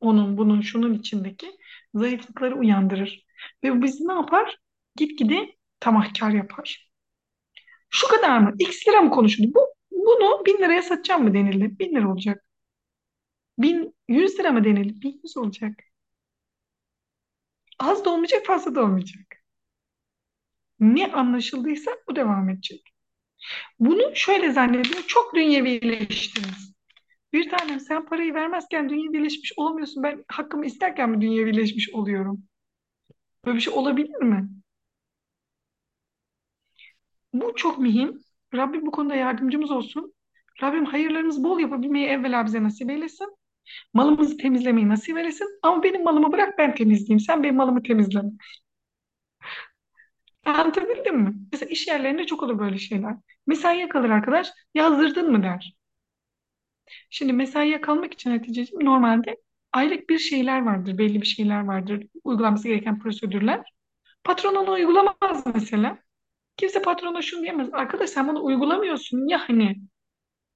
onun, 0.00 0.38
bunun, 0.38 0.62
şunun 0.62 0.94
içindeki 0.94 1.52
zayıflıkları 1.94 2.56
uyandırır. 2.56 3.26
Ve 3.64 3.76
bu 3.78 3.82
bizi 3.82 4.08
ne 4.08 4.12
yapar? 4.14 4.58
Gitgide 4.96 5.56
tamahkar 5.80 6.30
yapar. 6.30 6.90
Şu 7.90 8.08
kadar 8.08 8.38
mı? 8.38 8.54
X 8.58 8.88
lira 8.88 9.00
mı 9.02 9.10
konuşuldu? 9.10 9.48
Bu, 9.54 9.60
bunu 9.90 10.44
bin 10.46 10.58
liraya 10.58 10.82
satacağım 10.82 11.22
mı 11.24 11.34
denildi? 11.34 11.78
Bin 11.78 11.94
lira 11.94 12.12
olacak. 12.12 12.44
Bin, 13.58 13.94
yüz 14.08 14.38
lira 14.38 14.52
mı 14.52 14.64
denildi? 14.64 15.02
Bin 15.02 15.20
yüz 15.24 15.36
olacak. 15.36 15.74
Az 17.78 18.04
da 18.04 18.10
olmayacak, 18.10 18.46
fazla 18.46 18.74
da 18.74 18.82
olmayacak. 18.82 19.37
Ne 20.80 21.12
anlaşıldıysa 21.12 21.90
bu 22.08 22.16
devam 22.16 22.48
edecek. 22.50 22.82
Bunu 23.78 24.02
şöyle 24.14 24.52
zannediyor. 24.52 25.02
Çok 25.06 25.34
dünyevileştiniz. 25.34 26.74
Bir 27.32 27.50
tanem 27.50 27.80
sen 27.80 28.06
parayı 28.06 28.34
vermezken 28.34 28.88
dünyevileşmiş 28.88 29.52
olmuyorsun. 29.56 30.02
Ben 30.02 30.24
hakkımı 30.28 30.66
isterken 30.66 31.10
mi 31.10 31.20
dünyevileşmiş 31.20 31.90
oluyorum? 31.90 32.42
Böyle 33.44 33.56
bir 33.56 33.62
şey 33.62 33.74
olabilir 33.74 34.22
mi? 34.22 34.48
Bu 37.32 37.54
çok 37.56 37.78
mühim. 37.78 38.20
Rabbim 38.54 38.86
bu 38.86 38.90
konuda 38.90 39.14
yardımcımız 39.14 39.70
olsun. 39.70 40.14
Rabbim 40.62 40.84
hayırlarımızı 40.84 41.44
bol 41.44 41.60
yapabilmeyi 41.60 42.06
evvela 42.06 42.46
bize 42.46 42.62
nasip 42.62 42.90
eylesin. 42.90 43.36
Malımızı 43.94 44.36
temizlemeyi 44.36 44.88
nasip 44.88 45.18
eylesin. 45.18 45.48
Ama 45.62 45.82
benim 45.82 46.04
malımı 46.04 46.32
bırak 46.32 46.58
ben 46.58 46.74
temizleyeyim. 46.74 47.20
Sen 47.20 47.42
benim 47.42 47.56
malımı 47.56 47.82
temizleme. 47.82 48.30
Anlatabildim 50.48 51.16
mi? 51.20 51.34
Mesela 51.52 51.70
iş 51.70 51.86
yerlerinde 51.88 52.26
çok 52.26 52.42
olur 52.42 52.58
böyle 52.58 52.78
şeyler. 52.78 53.14
Mesaiye 53.46 53.88
kalır 53.88 54.10
arkadaş. 54.10 54.48
Yazdırdın 54.74 55.30
mı 55.32 55.42
der. 55.42 55.74
Şimdi 57.10 57.32
mesaiye 57.32 57.80
kalmak 57.80 58.12
için 58.14 58.30
Hatice'ciğim 58.30 58.84
normalde 58.84 59.36
aylık 59.72 60.08
bir 60.10 60.18
şeyler 60.18 60.62
vardır. 60.62 60.98
Belli 60.98 61.20
bir 61.22 61.26
şeyler 61.26 61.64
vardır. 61.64 62.06
Uygulanması 62.24 62.68
gereken 62.68 62.98
prosedürler. 62.98 63.72
Patron 64.24 64.54
onu 64.54 64.72
uygulamaz 64.72 65.44
mesela. 65.54 65.98
Kimse 66.56 66.82
patrona 66.82 67.22
şunu 67.22 67.42
diyemez. 67.42 67.68
Arkadaş 67.74 68.10
sen 68.10 68.28
bunu 68.28 68.44
uygulamıyorsun 68.44 69.28
ya 69.28 69.48
hani. 69.50 69.76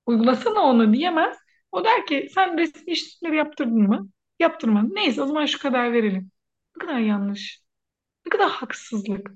Uygulasana 0.06 0.60
onu 0.60 0.94
diyemez. 0.94 1.36
O 1.72 1.84
der 1.84 2.06
ki 2.06 2.30
sen 2.34 2.58
resmi 2.58 2.92
işlemleri 2.92 3.38
yaptırdın 3.38 3.82
mı? 3.82 4.08
Yaptırmadın. 4.40 4.94
Neyse 4.94 5.22
o 5.22 5.26
zaman 5.26 5.46
şu 5.46 5.58
kadar 5.58 5.92
verelim. 5.92 6.30
Ne 6.76 6.86
kadar 6.86 6.98
yanlış. 7.00 7.62
Ne 8.26 8.30
kadar 8.30 8.50
haksızlık. 8.50 9.32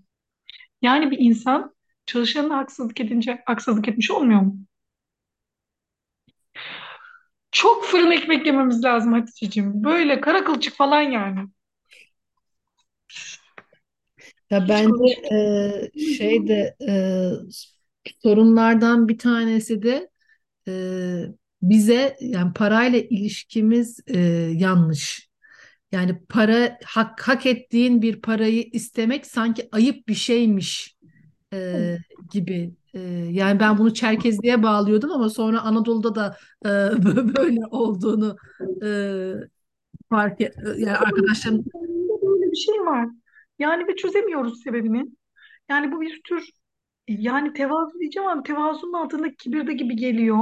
Yani 0.82 1.10
bir 1.10 1.18
insan 1.18 1.74
çalışanına 2.06 2.56
haksızlık 2.58 3.00
edince 3.00 3.42
haksızlık 3.46 3.88
etmiş 3.88 4.10
olmuyor 4.10 4.40
mu? 4.40 4.56
Çok 7.52 7.84
fırın 7.84 8.10
ekmek 8.10 8.46
yememiz 8.46 8.84
lazım 8.84 9.12
Hatice'ciğim. 9.12 9.84
Böyle 9.84 10.20
kara 10.20 10.44
kılçık 10.44 10.74
falan 10.74 11.00
yani. 11.02 11.48
Ya 14.50 14.68
Hiç 14.68 14.68
bence 14.68 15.04
konuş. 15.04 15.22
e, 15.32 15.90
şey 16.04 16.48
de 16.48 16.76
e, 16.88 16.92
sorunlardan 18.22 19.08
bir 19.08 19.18
tanesi 19.18 19.82
de 19.82 20.10
e, 20.68 20.72
bize 21.62 22.16
yani 22.20 22.52
parayla 22.52 22.98
ilişkimiz 23.00 24.00
e, 24.08 24.18
yanlış. 24.56 25.30
Yani 25.92 26.18
para 26.28 26.78
hak 26.84 27.28
hak 27.28 27.46
ettiğin 27.46 28.02
bir 28.02 28.20
parayı 28.20 28.62
istemek 28.62 29.26
sanki 29.26 29.68
ayıp 29.72 30.08
bir 30.08 30.14
şeymiş 30.14 30.96
e, 31.52 31.96
gibi. 32.30 32.74
E, 32.94 33.00
yani 33.30 33.60
ben 33.60 33.78
bunu 33.78 33.94
Çerkezliğe 33.94 34.62
bağlıyordum 34.62 35.10
ama 35.12 35.28
sonra 35.28 35.60
Anadolu'da 35.60 36.14
da 36.14 36.36
e, 36.64 36.68
böyle 37.36 37.60
olduğunu 37.70 38.36
e, 38.84 38.88
fark 40.10 40.40
et, 40.40 40.54
yani 40.78 40.96
arkadaşlarım 40.96 41.64
Böyle 42.22 42.50
bir 42.52 42.56
şey 42.56 42.80
var. 42.80 43.08
Yani 43.58 43.88
ve 43.88 43.96
çözemiyoruz 43.96 44.62
sebebini. 44.62 45.06
Yani 45.68 45.92
bu 45.92 46.00
bir 46.00 46.20
tür 46.24 46.50
yani 47.08 47.52
tevazu 47.52 47.98
diyeceğim 47.98 48.28
ama 48.28 48.42
tevazunun 48.42 48.92
altında 48.92 49.34
kibir 49.34 49.66
de 49.66 49.72
gibi 49.72 49.96
geliyor. 49.96 50.38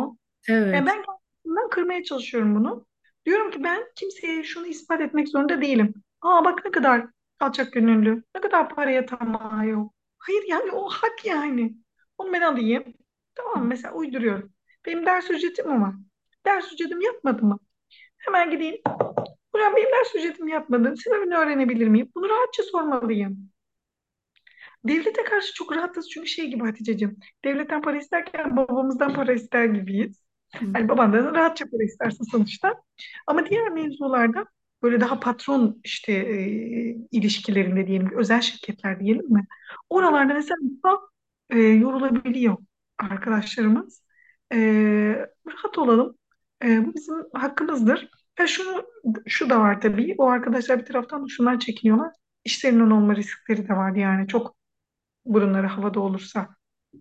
Yani 0.49 0.66
evet 0.66 0.83
ben 0.87 1.03
kendimden 1.03 1.69
kırmaya 1.71 2.03
çalışıyorum 2.05 2.55
bunu. 2.55 2.87
Diyorum 3.27 3.51
ki 3.51 3.65
ben 3.65 3.85
kimseye 3.97 4.45
şunu 4.45 4.67
ispat 4.67 5.01
etmek 5.01 5.29
zorunda 5.29 5.63
değilim. 5.63 5.95
Aa 6.23 6.45
bak 6.45 6.65
ne 6.65 6.71
kadar 6.71 7.07
alçak 7.41 7.73
gönüllü, 7.73 8.25
ne 8.35 8.41
kadar 8.41 8.69
paraya 8.69 9.07
tamah 9.07 9.67
yok. 9.67 9.95
Hayır 10.19 10.45
yani 10.49 10.71
o 10.73 10.89
hak 10.91 11.25
yani. 11.27 11.75
Onu 12.19 12.33
ben 12.33 12.41
alayım. 12.41 12.85
Tamam 13.35 13.67
mesela 13.69 13.95
uyduruyorum. 13.95 14.53
Benim 14.87 15.07
ders 15.07 15.31
ücretim 15.31 15.69
mi 15.73 15.83
var? 15.83 15.95
Ders 16.47 16.73
ücretim 16.73 17.01
yapmadı 17.01 17.43
mı? 17.45 17.59
Hemen 18.19 18.51
gideyim. 18.51 18.77
Burhan 19.55 19.77
benim 19.77 19.93
ders 19.93 20.15
ücretimi 20.15 20.53
yapmadın. 20.53 20.95
Sebebini 20.95 21.37
öğrenebilir 21.37 21.89
miyim? 21.89 22.13
Bunu 22.15 22.29
rahatça 22.29 22.63
sormalıyım. 22.63 23.51
Devlete 24.85 25.25
karşı 25.25 25.55
çok 25.55 25.77
rahatız 25.77 26.11
çünkü 26.11 26.27
şey 26.29 26.47
gibi 26.51 26.65
Hatice'cim. 26.65 27.17
Devletten 27.45 27.83
para 27.83 27.97
isterken 27.97 28.57
babamızdan 28.57 29.15
para 29.15 29.33
ister 29.33 29.65
gibiyiz. 29.65 30.24
Hı. 30.61 30.67
Hani 30.73 30.88
babandan 30.88 31.35
rahatça 31.35 31.64
para 31.71 31.85
istersin 31.85 32.25
sonuçta. 32.25 32.75
Ama 33.27 33.47
diğer 33.47 33.69
mevzularda 33.69 34.47
böyle 34.83 35.01
daha 35.01 35.21
patron 35.21 35.81
işte 35.85 36.12
e, 36.12 36.38
ilişkilerinde 37.11 37.87
diyelim 37.87 38.11
özel 38.19 38.40
şirketler 38.40 39.01
diyelim 39.01 39.33
mi? 39.33 39.47
Oralarda 39.90 40.35
mesela 40.35 40.57
e, 41.51 41.59
yorulabiliyor 41.59 42.57
arkadaşlarımız. 42.99 44.05
E, 44.53 44.59
rahat 45.47 45.79
olalım. 45.79 46.19
E, 46.64 46.87
bu 46.87 46.95
bizim 46.95 47.14
hakkımızdır. 47.35 48.09
Ve 48.40 48.47
şunu, 48.47 48.85
şu 49.27 49.51
da 49.51 49.61
var 49.61 49.81
tabii. 49.81 50.14
O 50.19 50.29
arkadaşlar 50.29 50.79
bir 50.79 50.85
taraftan 50.85 51.25
da 51.25 51.29
şundan 51.29 51.59
çekiniyorlar. 51.59 52.12
İşlerinin 52.45 52.90
olma 52.90 53.17
riskleri 53.17 53.69
de 53.69 53.73
var 53.77 53.95
yani. 53.97 54.29
Çok 54.29 54.57
burunları 55.25 55.67
havada 55.67 56.01
olursa 56.01 56.49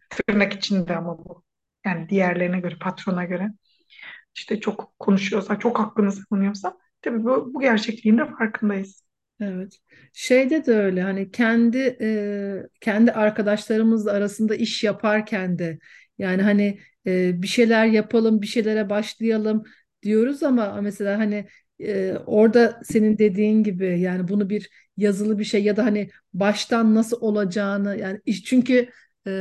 tırnak 0.09 0.53
içinde 0.53 0.97
ama 0.97 1.17
bu. 1.17 1.43
Yani 1.85 2.09
diğerlerine 2.09 2.59
göre, 2.59 2.75
patrona 2.81 3.25
göre 3.25 3.49
işte 4.35 4.59
çok 4.59 4.93
konuşuyorsa, 4.99 5.59
çok 5.59 5.79
hakkını 5.79 6.11
savunuyorsa 6.11 6.77
tabii 7.01 7.23
bu, 7.23 7.53
bu 7.53 7.59
gerçekliğin 7.61 8.17
de 8.17 8.25
farkındayız. 8.25 9.03
Evet. 9.41 9.77
Şeyde 10.13 10.65
de 10.65 10.71
öyle 10.71 11.01
hani 11.01 11.31
kendi 11.31 11.97
e, 12.01 12.67
kendi 12.81 13.11
arkadaşlarımızla 13.11 14.11
arasında 14.11 14.55
iş 14.55 14.83
yaparken 14.83 15.59
de 15.59 15.79
yani 16.17 16.41
hani 16.41 16.79
e, 17.07 17.41
bir 17.41 17.47
şeyler 17.47 17.85
yapalım, 17.85 18.41
bir 18.41 18.47
şeylere 18.47 18.89
başlayalım 18.89 19.63
diyoruz 20.03 20.43
ama 20.43 20.81
mesela 20.81 21.17
hani 21.19 21.47
e, 21.79 22.13
orada 22.25 22.81
senin 22.83 23.17
dediğin 23.17 23.63
gibi 23.63 23.99
yani 23.99 24.27
bunu 24.27 24.49
bir 24.49 24.69
yazılı 24.97 25.39
bir 25.39 25.43
şey 25.43 25.63
ya 25.63 25.77
da 25.77 25.85
hani 25.85 26.09
baştan 26.33 26.95
nasıl 26.95 27.21
olacağını 27.21 27.97
yani 27.99 28.21
çünkü 28.45 28.89
e, 29.27 29.31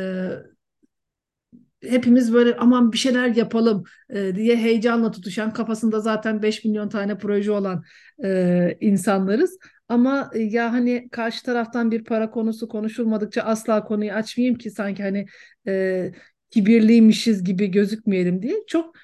hepimiz 1.89 2.33
böyle 2.33 2.57
aman 2.57 2.93
bir 2.93 2.99
şeyler 2.99 3.29
yapalım 3.29 3.85
e, 4.11 4.35
diye 4.35 4.57
heyecanla 4.57 5.11
tutuşan 5.11 5.53
kafasında 5.53 6.01
zaten 6.01 6.43
5 6.43 6.65
milyon 6.65 6.89
tane 6.89 7.19
proje 7.19 7.51
olan 7.53 7.85
e, 8.25 8.77
insanlarız. 8.81 9.59
Ama 9.89 10.31
e, 10.35 10.39
ya 10.39 10.73
hani 10.73 11.09
karşı 11.13 11.43
taraftan 11.43 11.91
bir 11.91 12.05
para 12.05 12.31
konusu 12.31 12.69
konuşulmadıkça 12.69 13.43
asla 13.43 13.85
konuyu 13.85 14.13
açmayayım 14.13 14.59
ki 14.59 14.71
sanki 14.71 15.03
hani 15.03 15.27
e, 15.69 16.13
kibirliymişiz 16.51 17.45
gibi 17.45 17.67
gözükmeyelim 17.71 18.43
diye. 18.43 18.55
Çok 18.67 18.95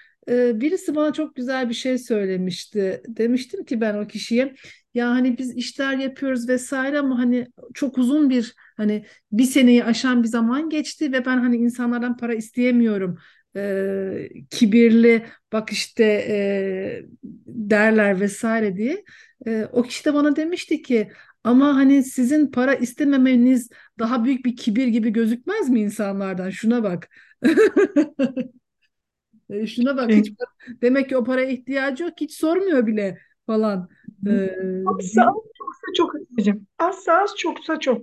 birisi 0.60 0.94
bana 0.94 1.12
çok 1.12 1.36
güzel 1.36 1.68
bir 1.68 1.74
şey 1.74 1.98
söylemişti. 1.98 3.02
Demiştim 3.08 3.64
ki 3.64 3.80
ben 3.80 3.94
o 3.94 4.06
kişiye 4.06 4.54
ya 4.94 5.08
hani 5.10 5.38
biz 5.38 5.56
işler 5.56 5.96
yapıyoruz 5.98 6.48
vesaire 6.48 6.98
ama 6.98 7.18
hani 7.18 7.46
çok 7.74 7.98
uzun 7.98 8.30
bir 8.30 8.54
hani 8.76 9.04
bir 9.32 9.44
seneyi 9.44 9.84
aşan 9.84 10.22
bir 10.22 10.28
zaman 10.28 10.70
geçti 10.70 11.12
ve 11.12 11.24
ben 11.26 11.38
hani 11.38 11.56
insanlardan 11.56 12.16
para 12.16 12.34
isteyemiyorum. 12.34 13.18
Ee, 13.56 14.28
kibirli 14.50 15.26
bak 15.52 15.72
işte 15.72 16.04
e, 16.28 17.02
derler 17.46 18.20
vesaire 18.20 18.76
diye. 18.76 19.04
Ee, 19.46 19.68
o 19.72 19.82
kişi 19.82 20.04
de 20.04 20.14
bana 20.14 20.36
demişti 20.36 20.82
ki 20.82 21.12
ama 21.44 21.76
hani 21.76 22.02
sizin 22.04 22.46
para 22.50 22.74
istememeniz 22.74 23.68
daha 23.98 24.24
büyük 24.24 24.44
bir 24.44 24.56
kibir 24.56 24.86
gibi 24.86 25.10
gözükmez 25.12 25.68
mi 25.70 25.80
insanlardan? 25.80 26.50
Şuna 26.50 26.82
bak. 26.82 27.08
E, 29.50 29.66
Şuna 29.66 29.96
bak 29.96 30.10
hiç 30.10 30.32
demek 30.82 31.08
ki 31.08 31.16
o 31.16 31.24
paraya 31.24 31.48
ihtiyacı 31.50 32.04
yok 32.04 32.12
hiç 32.20 32.32
sormuyor 32.34 32.86
bile 32.86 33.18
falan. 33.46 33.88
Ee, 34.26 34.50
azsa 34.86 35.22
az 35.22 35.34
çoksa 35.58 35.86
çok 35.96 36.14
Hatice'cim. 36.14 36.66
Azsa 36.78 37.12
az 37.22 37.36
çoksa 37.36 37.80
çok. 37.80 38.02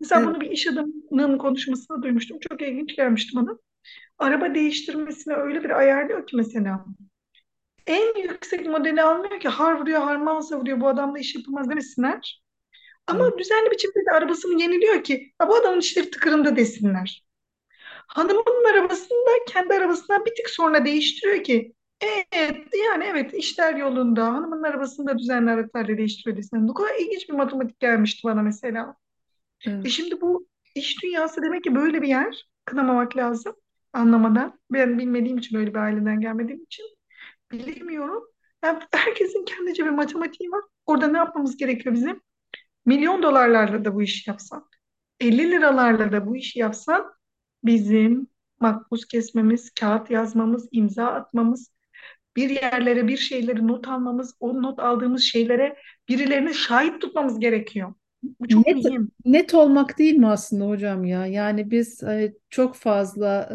Mesela 0.00 0.20
evet, 0.20 0.28
bunu 0.30 0.40
bir 0.40 0.50
iş 0.50 0.66
adamının 0.66 1.38
konuşmasında 1.38 2.02
duymuştum. 2.02 2.38
Çok 2.40 2.62
ilginç 2.62 2.96
gelmişti 2.96 3.36
bana. 3.36 3.58
Araba 4.18 4.54
değiştirmesine 4.54 5.34
öyle 5.34 5.64
bir 5.64 5.70
ayarlıyor 5.70 6.26
ki 6.26 6.36
mesela. 6.36 6.84
En 7.86 8.22
yüksek 8.22 8.66
modeli 8.66 9.02
almıyor 9.02 9.40
ki 9.40 9.48
har 9.48 9.80
vuruyor 9.80 10.00
harman 10.02 10.40
savuruyor 10.40 10.80
bu 10.80 10.88
adamla 10.88 11.18
iş 11.18 11.34
yapılmaz 11.34 11.70
demesinler. 11.70 12.42
Ama 13.06 13.38
düzenli 13.38 13.70
biçimde 13.70 14.00
de 14.06 14.12
arabasını 14.16 14.62
yeniliyor 14.62 15.04
ki 15.04 15.32
"Ya 15.42 15.48
bu 15.48 15.56
adamın 15.56 15.80
işleri 15.80 16.10
tıkırında 16.10 16.56
desinler. 16.56 17.24
Hanımının 18.06 18.72
arabasını 18.74 19.18
da 19.26 19.52
kendi 19.52 19.74
arabasından 19.74 20.24
bir 20.24 20.34
tık 20.34 20.50
sonra 20.50 20.84
değiştiriyor 20.84 21.44
ki 21.44 21.72
Evet, 22.00 22.68
yani 22.86 23.04
evet 23.04 23.34
işler 23.34 23.74
yolunda. 23.74 24.24
Hanımın 24.26 24.62
arabasını 24.62 25.06
da 25.06 25.18
düzenli 25.18 25.50
araçlarla 25.50 25.98
değiştiriyor 25.98 26.36
desem. 26.36 26.68
Bu 26.68 26.74
kadar 26.74 26.94
ilginç 27.00 27.28
bir 27.28 27.34
matematik 27.34 27.80
gelmişti 27.80 28.20
bana 28.24 28.42
mesela. 28.42 28.96
E 29.66 29.70
Evet. 29.70 29.88
şimdi 29.88 30.20
bu 30.20 30.48
iş 30.74 31.02
dünyası 31.02 31.42
demek 31.42 31.64
ki 31.64 31.74
böyle 31.74 32.02
bir 32.02 32.08
yer. 32.08 32.48
Kınamamak 32.64 33.16
lazım 33.16 33.56
anlamadan. 33.92 34.60
Ben 34.72 34.98
bilmediğim 34.98 35.38
için 35.38 35.56
öyle 35.56 35.70
bir 35.74 35.78
aileden 35.78 36.20
gelmediğim 36.20 36.62
için 36.62 36.86
bilemiyorum. 37.52 38.24
Yani 38.64 38.80
herkesin 38.94 39.44
kendince 39.44 39.84
bir 39.84 39.90
matematiği 39.90 40.50
var. 40.50 40.62
Orada 40.86 41.08
ne 41.08 41.18
yapmamız 41.18 41.56
gerekiyor 41.56 41.94
bizim? 41.94 42.20
Milyon 42.86 43.22
dolarlarla 43.22 43.84
da 43.84 43.94
bu 43.94 44.02
işi 44.02 44.30
yapsan, 44.30 44.68
50 45.20 45.50
liralarla 45.50 46.12
da 46.12 46.26
bu 46.26 46.36
işi 46.36 46.58
yapsan 46.58 47.15
bizim 47.66 48.26
makbuz 48.60 49.04
kesmemiz, 49.04 49.70
kağıt 49.70 50.10
yazmamız, 50.10 50.68
imza 50.72 51.06
atmamız, 51.06 51.70
bir 52.36 52.50
yerlere 52.50 53.08
bir 53.08 53.16
şeyleri 53.16 53.66
not 53.66 53.88
almamız, 53.88 54.34
o 54.40 54.62
not 54.62 54.78
aldığımız 54.78 55.22
şeylere 55.22 55.76
birilerini 56.08 56.54
şahit 56.54 57.00
tutmamız 57.00 57.38
gerekiyor. 57.38 57.94
Bu 58.40 58.48
çok 58.48 58.66
Net, 58.66 58.84
mühim. 58.84 59.10
net 59.24 59.54
olmak 59.54 59.98
değil 59.98 60.14
mi 60.14 60.28
aslında 60.28 60.68
hocam 60.68 61.04
ya? 61.04 61.26
Yani 61.26 61.70
biz 61.70 62.02
e, 62.02 62.34
çok 62.50 62.74
fazla 62.74 63.48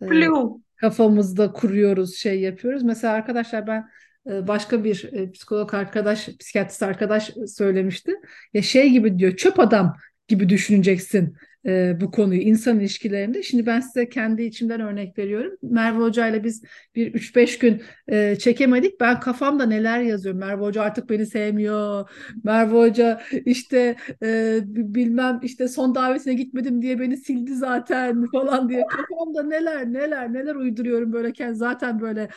e, 0.00 0.06
e, 0.06 0.28
kafamızda 0.76 1.52
kuruyoruz, 1.52 2.16
şey 2.16 2.40
yapıyoruz. 2.40 2.82
Mesela 2.82 3.14
arkadaşlar 3.14 3.66
ben 3.66 3.88
e, 4.30 4.48
başka 4.48 4.84
bir 4.84 5.08
e, 5.12 5.30
psikolog 5.32 5.74
arkadaş, 5.74 6.28
psikiyatrist 6.38 6.82
arkadaş 6.82 7.30
söylemişti. 7.46 8.12
Ya 8.54 8.62
şey 8.62 8.90
gibi 8.90 9.18
diyor, 9.18 9.36
çöp 9.36 9.60
adam 9.60 9.96
gibi 10.28 10.48
düşüneceksin 10.48 11.36
e, 11.66 12.00
bu 12.00 12.10
konuyu 12.10 12.40
insan 12.40 12.80
ilişkilerinde. 12.80 13.42
Şimdi 13.42 13.66
ben 13.66 13.80
size 13.80 14.08
kendi 14.08 14.42
içimden 14.42 14.80
örnek 14.80 15.18
veriyorum. 15.18 15.52
Merve 15.62 15.98
Hoca 15.98 16.28
ile 16.28 16.44
biz 16.44 16.62
bir 16.94 17.14
üç 17.14 17.36
beş 17.36 17.58
gün 17.58 17.82
e, 18.08 18.36
çekemedik. 18.36 19.00
Ben 19.00 19.20
kafamda 19.20 19.66
neler 19.66 20.00
yazıyorum. 20.00 20.40
Merve 20.40 20.62
Hoca 20.62 20.82
artık 20.82 21.10
beni 21.10 21.26
sevmiyor. 21.26 22.10
Merve 22.44 22.76
Hoca 22.76 23.22
işte 23.32 23.96
e, 24.22 24.58
bilmem 24.66 25.40
işte 25.42 25.68
son 25.68 25.94
davetine 25.94 26.34
gitmedim 26.34 26.82
diye 26.82 27.00
beni 27.00 27.16
sildi 27.16 27.54
zaten 27.54 28.24
falan 28.32 28.68
diye 28.68 28.84
kafamda 28.86 29.42
neler 29.42 29.92
neler 29.92 30.32
neler 30.32 30.54
uyduruyorum 30.54 31.12
böyleken 31.12 31.52
zaten 31.52 32.00
böyle 32.00 32.28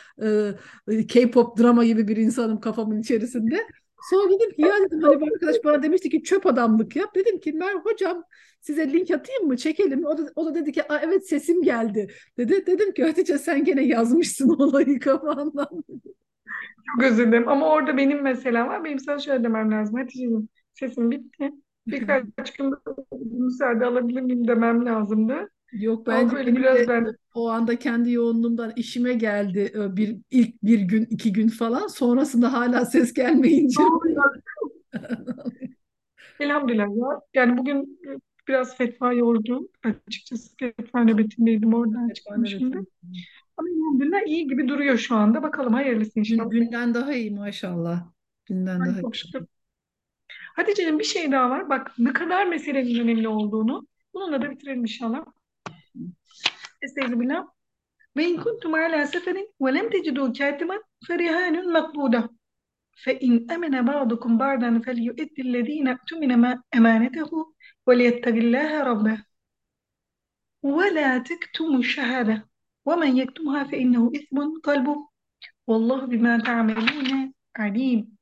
e, 0.88 1.06
K-pop 1.06 1.58
drama 1.58 1.84
gibi 1.84 2.08
bir 2.08 2.16
insanım 2.16 2.60
kafamın 2.60 3.00
içerisinde. 3.00 3.56
Sonra 4.10 4.28
dedim 4.34 4.50
ya 4.58 4.72
dedim 4.86 5.02
hani 5.02 5.24
arkadaş 5.24 5.56
bana 5.64 5.82
demişti 5.82 6.10
ki 6.10 6.22
çöp 6.22 6.46
adamlık 6.46 6.96
yap. 6.96 7.14
Dedim 7.14 7.40
ki 7.40 7.52
Mer 7.52 7.74
hocam 7.74 8.24
size 8.60 8.92
link 8.92 9.10
atayım 9.10 9.46
mı 9.46 9.56
çekelim. 9.56 10.04
O 10.04 10.18
da, 10.18 10.22
o 10.36 10.46
da 10.46 10.54
dedi 10.54 10.72
ki 10.72 10.82
evet 11.02 11.28
sesim 11.28 11.62
geldi 11.62 12.12
dedi. 12.38 12.66
Dedim 12.66 12.92
ki 12.92 13.04
Hatice 13.04 13.38
sen 13.38 13.64
gene 13.64 13.82
yazmışsın 13.82 14.48
olayı 14.58 15.00
kafandan. 15.00 15.84
Çok 16.96 17.04
özür 17.04 17.26
dilerim. 17.26 17.48
Ama 17.48 17.68
orada 17.68 17.96
benim 17.96 18.22
meselem 18.22 18.68
var. 18.68 18.84
Benim 18.84 18.98
sana 18.98 19.18
şöyle 19.18 19.44
demem 19.44 19.72
lazım. 19.72 19.96
Hatice'ciğim 19.96 20.48
sesim 20.74 21.10
bitti. 21.10 21.50
Birkaç 21.86 22.52
gün 22.58 22.74
müsaade 23.38 23.86
alabilir 23.86 24.20
miyim 24.20 24.48
demem 24.48 24.86
lazımdı. 24.86 25.50
Yok 25.72 26.06
bence 26.06 26.36
benim 26.36 26.56
de 26.56 26.58
biraz 26.58 26.88
ben 26.88 27.14
o 27.34 27.48
anda 27.48 27.78
kendi 27.78 28.12
yoğunluğumdan 28.12 28.72
işime 28.76 29.12
geldi 29.12 29.72
e, 29.74 29.96
bir 29.96 30.16
ilk 30.30 30.62
bir 30.62 30.80
gün 30.80 31.04
iki 31.10 31.32
gün 31.32 31.48
falan 31.48 31.86
sonrasında 31.86 32.52
hala 32.52 32.84
ses 32.84 33.12
gelmeyince 33.12 33.82
elhamdülillah 36.40 36.84
ya. 36.84 37.20
Yani 37.34 37.58
bugün 37.58 38.00
biraz 38.50 38.76
fetva 38.76 39.12
yordu. 39.12 39.68
Açıkçası 40.08 40.56
fetva 40.56 41.04
nöbetindeydim 41.04 41.74
oradan 41.74 42.08
fetva 42.08 42.34
Ama 43.56 43.68
elhamdülillah 43.68 44.26
iyi 44.26 44.48
gibi 44.48 44.68
duruyor 44.68 44.98
şu 44.98 45.16
anda. 45.16 45.42
Bakalım 45.42 45.74
hayırlısı 45.74 46.20
inşallah. 46.20 46.50
Günden 46.50 46.94
daha 46.94 47.14
iyi 47.14 47.30
maşallah. 47.30 48.12
Günden 48.46 48.80
Ay, 48.80 48.88
daha 48.88 49.00
iyi. 49.00 49.14
Şükür. 49.14 49.46
Hatice'nin 50.56 50.98
bir 50.98 51.04
şey 51.04 51.32
daha 51.32 51.50
var. 51.50 51.68
Bak 51.68 51.92
ne 51.98 52.12
kadar 52.12 52.46
meselenin 52.46 53.00
önemli 53.00 53.28
olduğunu. 53.28 53.86
Bununla 54.14 54.42
da 54.42 54.50
bitirelim 54.50 54.80
inşallah. 54.80 55.24
Estağfirullah. 56.82 57.46
Ve 58.16 58.24
in 58.24 58.36
kuntum 58.36 58.74
ala 58.74 59.06
seferin 59.06 59.54
ve 59.60 59.74
lem 59.74 59.90
tecidu 59.90 60.32
katiman 60.32 60.82
ferihanun 61.06 61.72
makbuda. 61.72 62.28
Fe 62.96 63.18
in 63.18 63.48
amene 63.48 63.86
ba'dukum 63.86 64.38
ba'dan 64.38 64.82
felyu'eddillezine 64.82 65.98
tümine 66.08 66.58
emanetehu 66.72 67.54
وليتق 67.89 68.27
الله 68.27 68.83
ربه 68.83 69.25
ولا 70.61 71.17
تكتموا 71.17 71.79
الشهادة 71.79 72.49
ومن 72.85 73.17
يكتمها 73.17 73.63
فإنه 73.63 74.11
إثم 74.15 74.59
قلبه 74.63 75.09
والله 75.67 76.05
بما 76.05 76.39
تعملون 76.39 77.35
alim. 77.59 78.17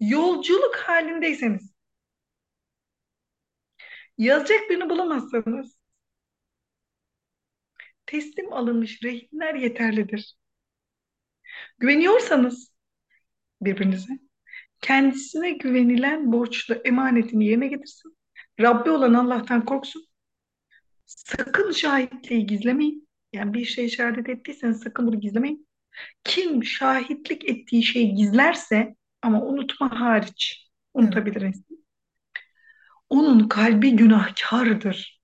Yolculuk 0.00 0.76
halindeyseniz, 0.76 1.72
yazacak 4.18 4.70
birini 4.70 4.90
bulamazsanız, 4.90 5.78
teslim 8.06 8.52
alınmış 8.52 9.02
rehinler 9.04 9.54
yeterlidir. 9.54 10.36
Güveniyorsanız 11.78 12.72
birbirinize, 13.60 14.12
kendisine 14.80 15.50
güvenilen 15.50 16.32
borçlu 16.32 16.74
emanetini 16.74 17.46
yerine 17.46 17.66
getirsin. 17.66 18.16
Rabbi 18.61 18.89
olan 18.91 19.13
Allah'tan 19.13 19.65
korksun. 19.65 20.05
Sakın 21.05 21.71
şahitliği 21.71 22.45
gizlemeyin. 22.45 23.07
Yani 23.33 23.53
bir 23.53 23.65
şey 23.65 23.89
şehadet 23.89 24.29
ettiyseniz 24.29 24.79
sakın 24.83 25.07
bunu 25.07 25.19
gizlemeyin. 25.19 25.67
Kim 26.23 26.63
şahitlik 26.63 27.49
ettiği 27.49 27.83
şeyi 27.83 28.15
gizlerse 28.15 28.95
ama 29.21 29.41
unutma 29.45 29.99
hariç 29.99 30.69
Evet. 30.95 31.05
unutabiliriz. 31.05 31.63
Onun 33.09 33.47
kalbi 33.47 33.95
günahkardır. 33.95 35.21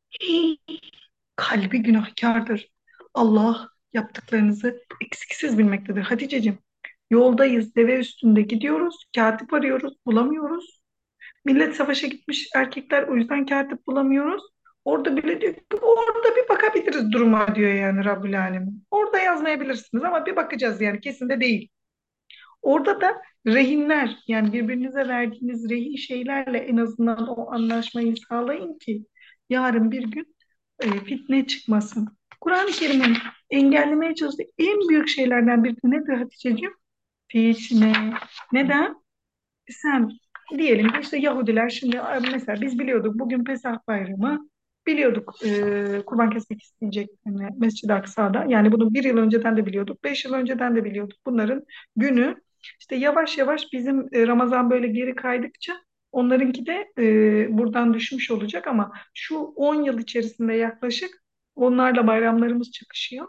Kalbi 1.36 1.80
günahkardır. 1.84 2.69
Allah 3.13 3.69
yaptıklarınızı 3.93 4.84
eksiksiz 5.02 5.58
bilmektedir. 5.58 6.02
Haticeciğim, 6.02 6.60
yoldayız, 7.10 7.76
deve 7.76 8.00
üstünde 8.00 8.41
gidiyoruz, 8.41 9.06
katip 9.15 9.54
arıyoruz, 9.54 9.93
bulamıyoruz. 10.06 10.77
Millet 11.48 11.76
savaşa 11.76 12.08
gitmiş 12.08 12.50
erkekler 12.56 13.04
o 13.04 13.16
yüzden 13.16 13.46
katip 13.46 13.88
bulamıyoruz. 13.88 14.44
Orada 14.86 15.18
bile 15.18 15.42
diyor 15.42 15.54
ki 15.54 15.62
orada 15.82 16.36
bir 16.36 16.50
bakabiliriz 16.50 17.12
duruma 17.12 17.56
diyor 17.56 17.74
yani 17.74 18.06
Rabbül 18.06 18.42
Alemin. 18.42 18.84
Orada 18.92 19.20
yazmayabilirsiniz 19.20 20.04
ama 20.04 20.26
bir 20.26 20.36
bakacağız 20.36 20.82
yani 20.82 21.00
kesin 21.00 21.30
de 21.30 21.40
değil. 21.42 21.70
Orada 22.62 23.02
da 23.02 23.22
rehinler 23.48 24.18
yani 24.28 24.54
birbirinize 24.54 25.08
verdiğiniz 25.08 25.70
rehin 25.70 25.96
şeylerle 25.96 26.58
en 26.58 26.78
azından 26.78 27.28
o 27.28 27.52
anlaşmayı 27.52 28.16
sağlayın 28.30 28.78
ki 28.78 29.06
yarın 29.50 29.92
bir 29.92 30.04
gün 30.04 30.36
e, 30.80 30.90
fitne 30.90 31.48
çıkmasın. 31.48 32.08
Kur'an-ı 32.42 32.72
Kerim'in 32.72 33.18
engellemeye 33.50 34.16
çalıştığı 34.16 34.44
en 34.58 34.90
büyük 34.90 35.08
şeylerden 35.08 35.64
biri 35.64 35.76
de 35.76 35.80
nedir 35.84 36.14
Hatice'ciğim? 36.14 36.74
Fitne. 37.28 37.94
Neden? 38.52 38.96
Sen 39.70 40.10
diyelim 40.58 40.88
ki 40.90 41.00
işte 41.02 41.18
Yahudiler 41.18 41.70
şimdi 41.70 42.02
mesela 42.34 42.62
biz 42.62 42.80
biliyorduk 42.80 43.20
bugün 43.20 43.44
Pesah 43.44 43.78
Bayramı 43.88 44.50
biliyorduk 44.88 45.36
e, 45.46 46.02
kurban 46.06 46.30
kesmek 46.30 46.62
isteyeceklerini 46.64 47.50
Mescid-i 47.58 47.94
Aksa'da. 47.94 48.46
Yani 48.48 48.72
bunu 48.72 48.94
bir 48.94 49.04
yıl 49.04 49.18
önceden 49.18 49.58
de 49.58 49.66
biliyorduk, 49.66 50.04
beş 50.04 50.26
yıl 50.26 50.34
önceden 50.34 50.76
de 50.76 50.84
biliyorduk. 50.86 51.18
Bunların 51.26 51.64
günü 51.96 52.36
işte 52.80 52.96
yavaş 52.96 53.38
yavaş 53.38 53.74
bizim 53.74 54.08
e, 54.14 54.28
Ramazan 54.28 54.70
böyle 54.70 54.88
geri 54.88 55.16
kaydıkça 55.16 55.74
onlarınki 56.12 56.66
de 56.66 56.88
e, 56.98 57.58
buradan 57.58 57.94
düşmüş 57.94 58.32
olacak 58.32 58.68
ama 58.68 58.92
şu 59.14 59.38
10 59.40 59.84
yıl 59.84 60.00
içerisinde 60.00 60.54
yaklaşık 60.54 61.24
onlarla 61.56 62.08
bayramlarımız 62.08 62.72
çakışıyor. 62.72 63.28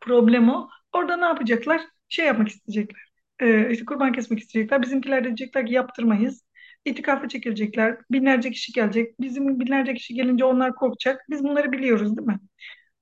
Problem 0.00 0.48
o. 0.48 0.68
Orada 0.92 1.16
ne 1.16 1.24
yapacaklar? 1.24 1.80
Şey 2.08 2.26
yapmak 2.26 2.48
isteyecekler. 2.48 3.05
Ee, 3.40 3.70
işte 3.70 3.84
kurban 3.84 4.12
kesmek 4.12 4.38
isteyecekler. 4.40 4.82
Bizimkiler 4.82 5.20
de 5.24 5.28
diyecekler 5.28 5.66
ki 5.66 5.72
yaptırmayız. 5.74 6.44
İtikafa 6.84 7.28
çekilecekler. 7.28 7.98
Binlerce 8.10 8.50
kişi 8.50 8.72
gelecek. 8.72 9.20
Bizim 9.20 9.60
binlerce 9.60 9.94
kişi 9.94 10.14
gelince 10.14 10.44
onlar 10.44 10.74
korkacak. 10.74 11.26
Biz 11.30 11.44
bunları 11.44 11.72
biliyoruz 11.72 12.16
değil 12.16 12.26
mi? 12.26 12.40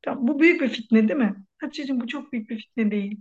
Tamam, 0.02 0.28
bu 0.28 0.40
büyük 0.40 0.60
bir 0.60 0.68
fitne 0.68 1.08
değil 1.08 1.20
mi? 1.20 1.36
Hatice'cim 1.58 2.00
bu 2.00 2.06
çok 2.06 2.32
büyük 2.32 2.50
bir 2.50 2.58
fitne 2.58 2.90
değil. 2.90 3.18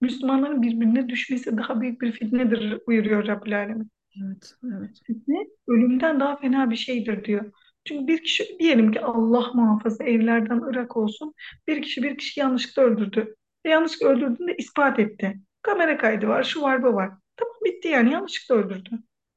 Müslümanların 0.00 0.62
birbirine 0.62 1.08
düşmesi 1.08 1.56
daha 1.56 1.80
büyük 1.80 2.00
bir 2.00 2.12
fitnedir 2.12 2.78
buyuruyor 2.86 3.26
Rabbül 3.26 3.58
Alemin. 3.58 3.90
Evet, 4.24 4.54
evet. 4.64 5.00
Fitne 5.06 5.46
ölümden 5.68 6.20
daha 6.20 6.36
fena 6.36 6.70
bir 6.70 6.76
şeydir 6.76 7.24
diyor. 7.24 7.52
Çünkü 7.84 8.06
bir 8.06 8.22
kişi 8.22 8.58
diyelim 8.58 8.92
ki 8.92 9.00
Allah 9.00 9.50
muhafaza 9.54 10.04
evlerden 10.04 10.60
ırak 10.60 10.96
olsun. 10.96 11.34
Bir 11.68 11.82
kişi 11.82 12.02
bir 12.02 12.18
kişi 12.18 12.40
yanlışlıkla 12.40 12.82
öldürdü. 12.82 13.34
E, 13.64 13.68
yanlışlıkla 13.70 14.08
öldürdüğünde 14.08 14.54
ispat 14.58 14.98
etti. 14.98 15.40
Kamera 15.64 15.98
kaydı 15.98 16.28
var, 16.28 16.44
şu 16.44 16.62
var, 16.62 16.84
bu 16.84 16.94
var. 16.94 17.10
Tamam 17.36 17.56
bitti 17.64 17.88
yani 17.88 18.12
yanlışlıkla 18.12 18.54
öldürdü. 18.56 18.90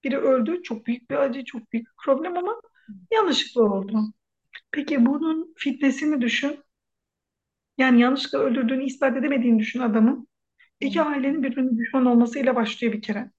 Biri 0.05 0.17
öldü, 0.19 0.63
çok 0.63 0.87
büyük 0.87 1.11
bir 1.11 1.15
acı, 1.17 1.45
çok 1.45 1.73
büyük 1.73 1.87
bir 1.87 1.93
problem 2.05 2.37
ama 2.37 2.61
yanlışlıkla 3.13 3.63
oldu. 3.63 3.99
Peki 4.71 5.07
bunun 5.07 5.53
fitnesini 5.57 6.21
düşün. 6.21 6.59
Yani 7.77 8.01
yanlışlıkla 8.01 8.39
öldürdüğünü 8.39 8.83
ispat 8.83 9.17
edemediğini 9.17 9.59
düşün 9.59 9.79
adamın. 9.79 10.27
İki 10.81 11.01
ailenin 11.01 11.43
birbirine 11.43 11.77
düşman 11.79 12.05
olmasıyla 12.07 12.55
başlıyor 12.55 12.93
bir 12.93 13.03
kere. 13.03 13.31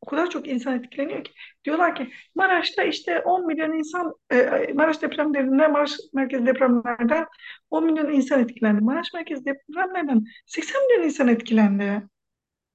O 0.00 0.06
kadar 0.06 0.30
çok 0.30 0.48
insan 0.48 0.78
etkileniyor 0.78 1.24
ki. 1.24 1.32
Diyorlar 1.64 1.94
ki 1.94 2.10
Maraş'ta 2.34 2.82
işte 2.82 3.20
10 3.20 3.46
milyon 3.46 3.72
insan, 3.72 4.14
e, 4.32 4.72
Maraş 4.74 5.02
depremlerinde, 5.02 5.68
Maraş 5.68 5.92
merkez 6.12 6.46
depremlerden 6.46 7.26
10 7.70 7.84
milyon 7.84 8.12
insan 8.12 8.40
etkilendi. 8.40 8.84
Maraş 8.84 9.12
merkez 9.14 9.46
depremlerden 9.46 10.24
80 10.46 10.86
milyon 10.86 11.04
insan 11.04 11.28
etkilendi. 11.28 12.02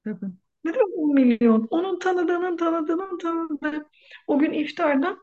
Tabii. 0.04 0.26
Ne 0.64 0.74
demek 0.74 0.98
10 0.98 1.14
milyon? 1.14 1.68
Onun 1.70 2.00
tanıdığının 2.00 2.58
tanıdığının 2.58 3.18
tanıdığı. 3.18 3.90
O 4.28 4.40
gün 4.40 4.54
iftarda 4.54 5.18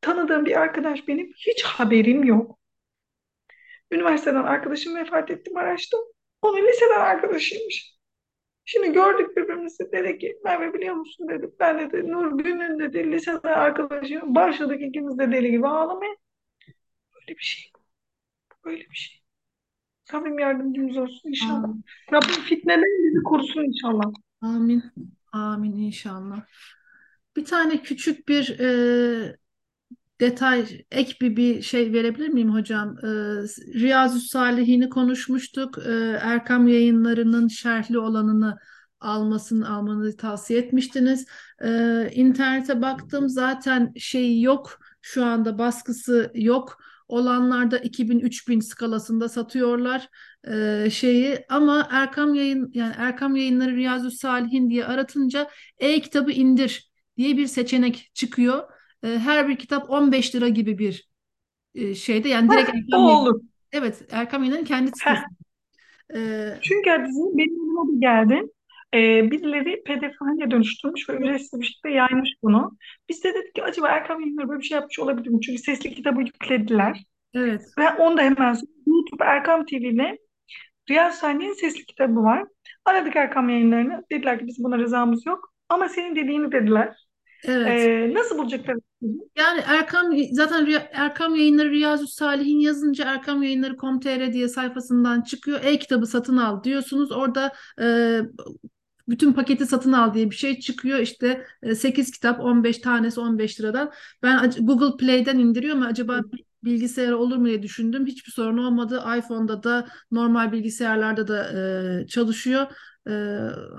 tanıdığım 0.00 0.46
bir 0.46 0.56
arkadaş 0.60 1.08
benim 1.08 1.26
hiç 1.26 1.62
haberim 1.64 2.24
yok. 2.24 2.58
Üniversiteden 3.90 4.42
arkadaşım 4.44 4.96
vefat 4.96 5.30
etti 5.30 5.50
Maraş'ta. 5.54 5.98
Onun 6.42 6.68
liseden 6.68 7.00
arkadaşıymış. 7.00 7.93
Şimdi 8.64 8.92
gördük 8.92 9.36
birbirimizi 9.36 9.92
dedi 9.92 10.18
ki 10.18 10.38
Merve 10.44 10.74
biliyor 10.74 10.94
musun 10.94 11.28
dedi. 11.28 11.50
Ben 11.60 11.78
dedi 11.78 12.12
Nur 12.12 12.38
Gün'ün 12.38 12.78
dedi 12.78 13.12
liseden 13.12 13.52
arkadaşım. 13.52 14.34
Başladık 14.34 14.82
ikimiz 14.82 15.18
de 15.18 15.32
deli 15.32 15.50
gibi 15.50 15.68
ağlamaya. 15.68 16.16
Böyle 17.14 17.38
bir 17.38 17.44
şey. 17.44 17.72
Böyle 18.64 18.80
bir 18.80 18.94
şey. 18.94 19.24
Rabbim 20.14 20.38
yardımcımız 20.38 20.96
olsun 20.96 21.28
inşallah. 21.28 21.64
Amin. 21.64 21.84
Rabbim 22.12 22.42
fitneden 22.44 23.06
bizi 23.06 23.22
korusun 23.22 23.62
inşallah. 23.62 24.12
Amin. 24.40 24.82
Amin 25.32 25.76
inşallah. 25.76 26.46
Bir 27.36 27.44
tane 27.44 27.82
küçük 27.82 28.28
bir 28.28 28.60
e, 28.60 29.36
detay, 30.20 30.84
ek 30.90 31.16
bir, 31.20 31.36
bir 31.36 31.62
şey 31.62 31.92
verebilir 31.92 32.28
miyim 32.28 32.54
hocam? 32.54 32.96
Ee, 32.98 33.06
Riyazu 33.74 34.20
Salihini 34.20 34.88
konuşmuştuk. 34.88 35.78
Ee, 35.86 36.18
Erkam 36.22 36.68
Yayınları'nın 36.68 37.48
şerhli 37.48 37.98
olanını 37.98 38.58
almasını 39.00 39.68
almanızı 39.68 40.16
tavsiye 40.16 40.60
etmiştiniz. 40.60 41.26
Ee, 41.64 42.10
internete 42.14 42.82
baktım 42.82 43.28
zaten 43.28 43.92
şey 43.96 44.40
yok. 44.40 44.78
Şu 45.00 45.24
anda 45.24 45.58
baskısı 45.58 46.30
yok. 46.34 46.78
Olanlarda 47.08 47.78
2000-3000 47.78 48.60
skalasında 48.60 49.28
satıyorlar 49.28 50.08
ee, 50.48 50.88
şeyi 50.90 51.44
ama 51.48 51.88
Erkam 51.90 52.34
Yayın 52.34 52.70
yani 52.74 52.94
Erkam 52.98 53.36
Yayınları 53.36 53.76
Riyazu 53.76 54.10
Salihin 54.10 54.70
diye 54.70 54.84
aratınca 54.86 55.50
e-kitabı 55.78 56.32
indir 56.32 56.90
diye 57.16 57.36
bir 57.36 57.46
seçenek 57.46 58.10
çıkıyor. 58.14 58.73
E, 59.04 59.08
her 59.18 59.48
bir 59.48 59.56
kitap 59.56 59.90
15 59.90 60.34
lira 60.34 60.48
gibi 60.48 60.78
bir 60.78 61.08
e, 61.74 61.94
şeyde 61.94 62.28
yani 62.28 62.50
direkt 62.50 62.68
Heh, 62.68 62.74
o 62.74 62.78
Erkam 62.78 63.04
Yayın. 63.04 63.18
olur. 63.18 63.40
Evet 63.72 64.02
Erkam 64.10 64.44
Yayın'ın 64.44 64.64
kendi 64.64 64.90
sitesi. 64.92 65.22
E, 66.14 66.18
Çünkü 66.62 66.90
hadisi 66.90 67.18
benim 67.18 67.54
elime 67.54 67.94
bir 67.94 68.00
geldi. 68.00 68.50
Ee, 68.94 69.30
birileri 69.30 69.82
PDF 69.84 70.14
haline 70.18 70.50
dönüştürmüş 70.50 71.08
ve 71.08 71.14
ücretsiz 71.16 71.60
bir 71.60 71.66
şekilde 71.66 71.92
yaymış 71.92 72.30
bunu. 72.42 72.76
Biz 73.08 73.24
de 73.24 73.34
dedik 73.34 73.54
ki 73.54 73.62
acaba 73.62 73.88
Erkam 73.88 74.20
Yayınları 74.20 74.48
böyle 74.48 74.60
bir 74.60 74.64
şey 74.66 74.74
yapmış 74.76 74.98
olabilir 74.98 75.28
mi? 75.30 75.40
Çünkü 75.40 75.58
sesli 75.62 75.94
kitabı 75.94 76.20
yüklediler. 76.20 77.04
evet. 77.34 77.62
Ve 77.78 77.90
onu 77.90 78.16
da 78.16 78.22
hemen 78.22 78.56
YouTube 78.86 79.24
Erkam 79.24 79.66
TV'de 79.66 80.18
Riyaz 80.90 81.18
Saniye'nin 81.18 81.54
sesli 81.54 81.84
kitabı 81.86 82.22
var. 82.22 82.44
Aradık 82.84 83.16
Erkam 83.16 83.48
Yayınları'nı. 83.48 84.04
Dediler 84.12 84.38
ki 84.38 84.46
biz 84.46 84.64
buna 84.64 84.78
rızamız 84.78 85.26
yok. 85.26 85.52
Ama 85.68 85.88
senin 85.88 86.16
dediğini 86.16 86.52
dediler. 86.52 87.03
Evet. 87.44 87.68
Ee, 87.68 88.14
nasıl 88.14 88.38
bulacaklar? 88.38 88.76
Yani 89.36 89.60
Erkam 89.66 90.12
zaten 90.32 90.66
Riya- 90.66 90.88
Erkam 90.92 91.34
Yayınları 91.34 91.70
Riyazu 91.70 92.06
Salihin 92.06 92.58
yazınca 92.60 93.04
Erkam 93.04 93.42
Yayınları.com.tr 93.42 94.32
diye 94.32 94.48
sayfasından 94.48 95.22
çıkıyor. 95.22 95.60
E-kitabı 95.64 96.06
satın 96.06 96.36
al 96.36 96.64
diyorsunuz. 96.64 97.12
Orada 97.12 97.52
e, 97.80 98.20
bütün 99.08 99.32
paketi 99.32 99.66
satın 99.66 99.92
al 99.92 100.14
diye 100.14 100.30
bir 100.30 100.36
şey 100.36 100.60
çıkıyor. 100.60 100.98
İşte 100.98 101.44
e, 101.62 101.74
8 101.74 102.10
kitap 102.10 102.40
15 102.40 102.78
tanesi 102.78 103.20
15 103.20 103.60
liradan. 103.60 103.92
Ben 104.22 104.50
Google 104.60 104.96
Play'den 105.06 105.38
indiriyorum 105.38 105.82
acaba 105.82 106.20
bilgisayara 106.64 107.16
olur 107.16 107.36
mu 107.36 107.46
diye 107.46 107.62
düşündüm. 107.62 108.06
Hiçbir 108.06 108.32
sorun 108.32 108.58
olmadı. 108.58 109.04
iPhone'da 109.18 109.62
da 109.62 109.86
normal 110.10 110.52
bilgisayarlarda 110.52 111.28
da 111.28 111.52
e, 112.02 112.06
çalışıyor. 112.06 112.66
E, 113.08 113.12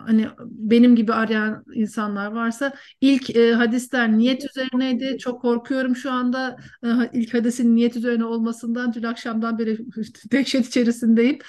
hani 0.06 0.28
benim 0.46 0.96
gibi 0.96 1.14
arayan 1.14 1.64
insanlar 1.74 2.32
varsa 2.32 2.74
ilk 3.02 3.36
e, 3.36 3.54
hadisler 3.54 4.18
niyet 4.18 4.46
üzerineydi. 4.46 5.18
Çok 5.18 5.42
korkuyorum 5.42 5.96
şu 5.96 6.12
anda 6.12 6.58
e, 6.84 6.88
ilk 7.14 7.34
hadisin 7.34 7.76
niyet 7.76 7.96
üzerine 7.96 8.26
olmasından. 8.26 8.94
Dün 8.94 9.04
akşamdan 9.04 9.60
beri 9.60 9.78
dehşet 10.32 10.68
içerisindeyim. 10.68 11.40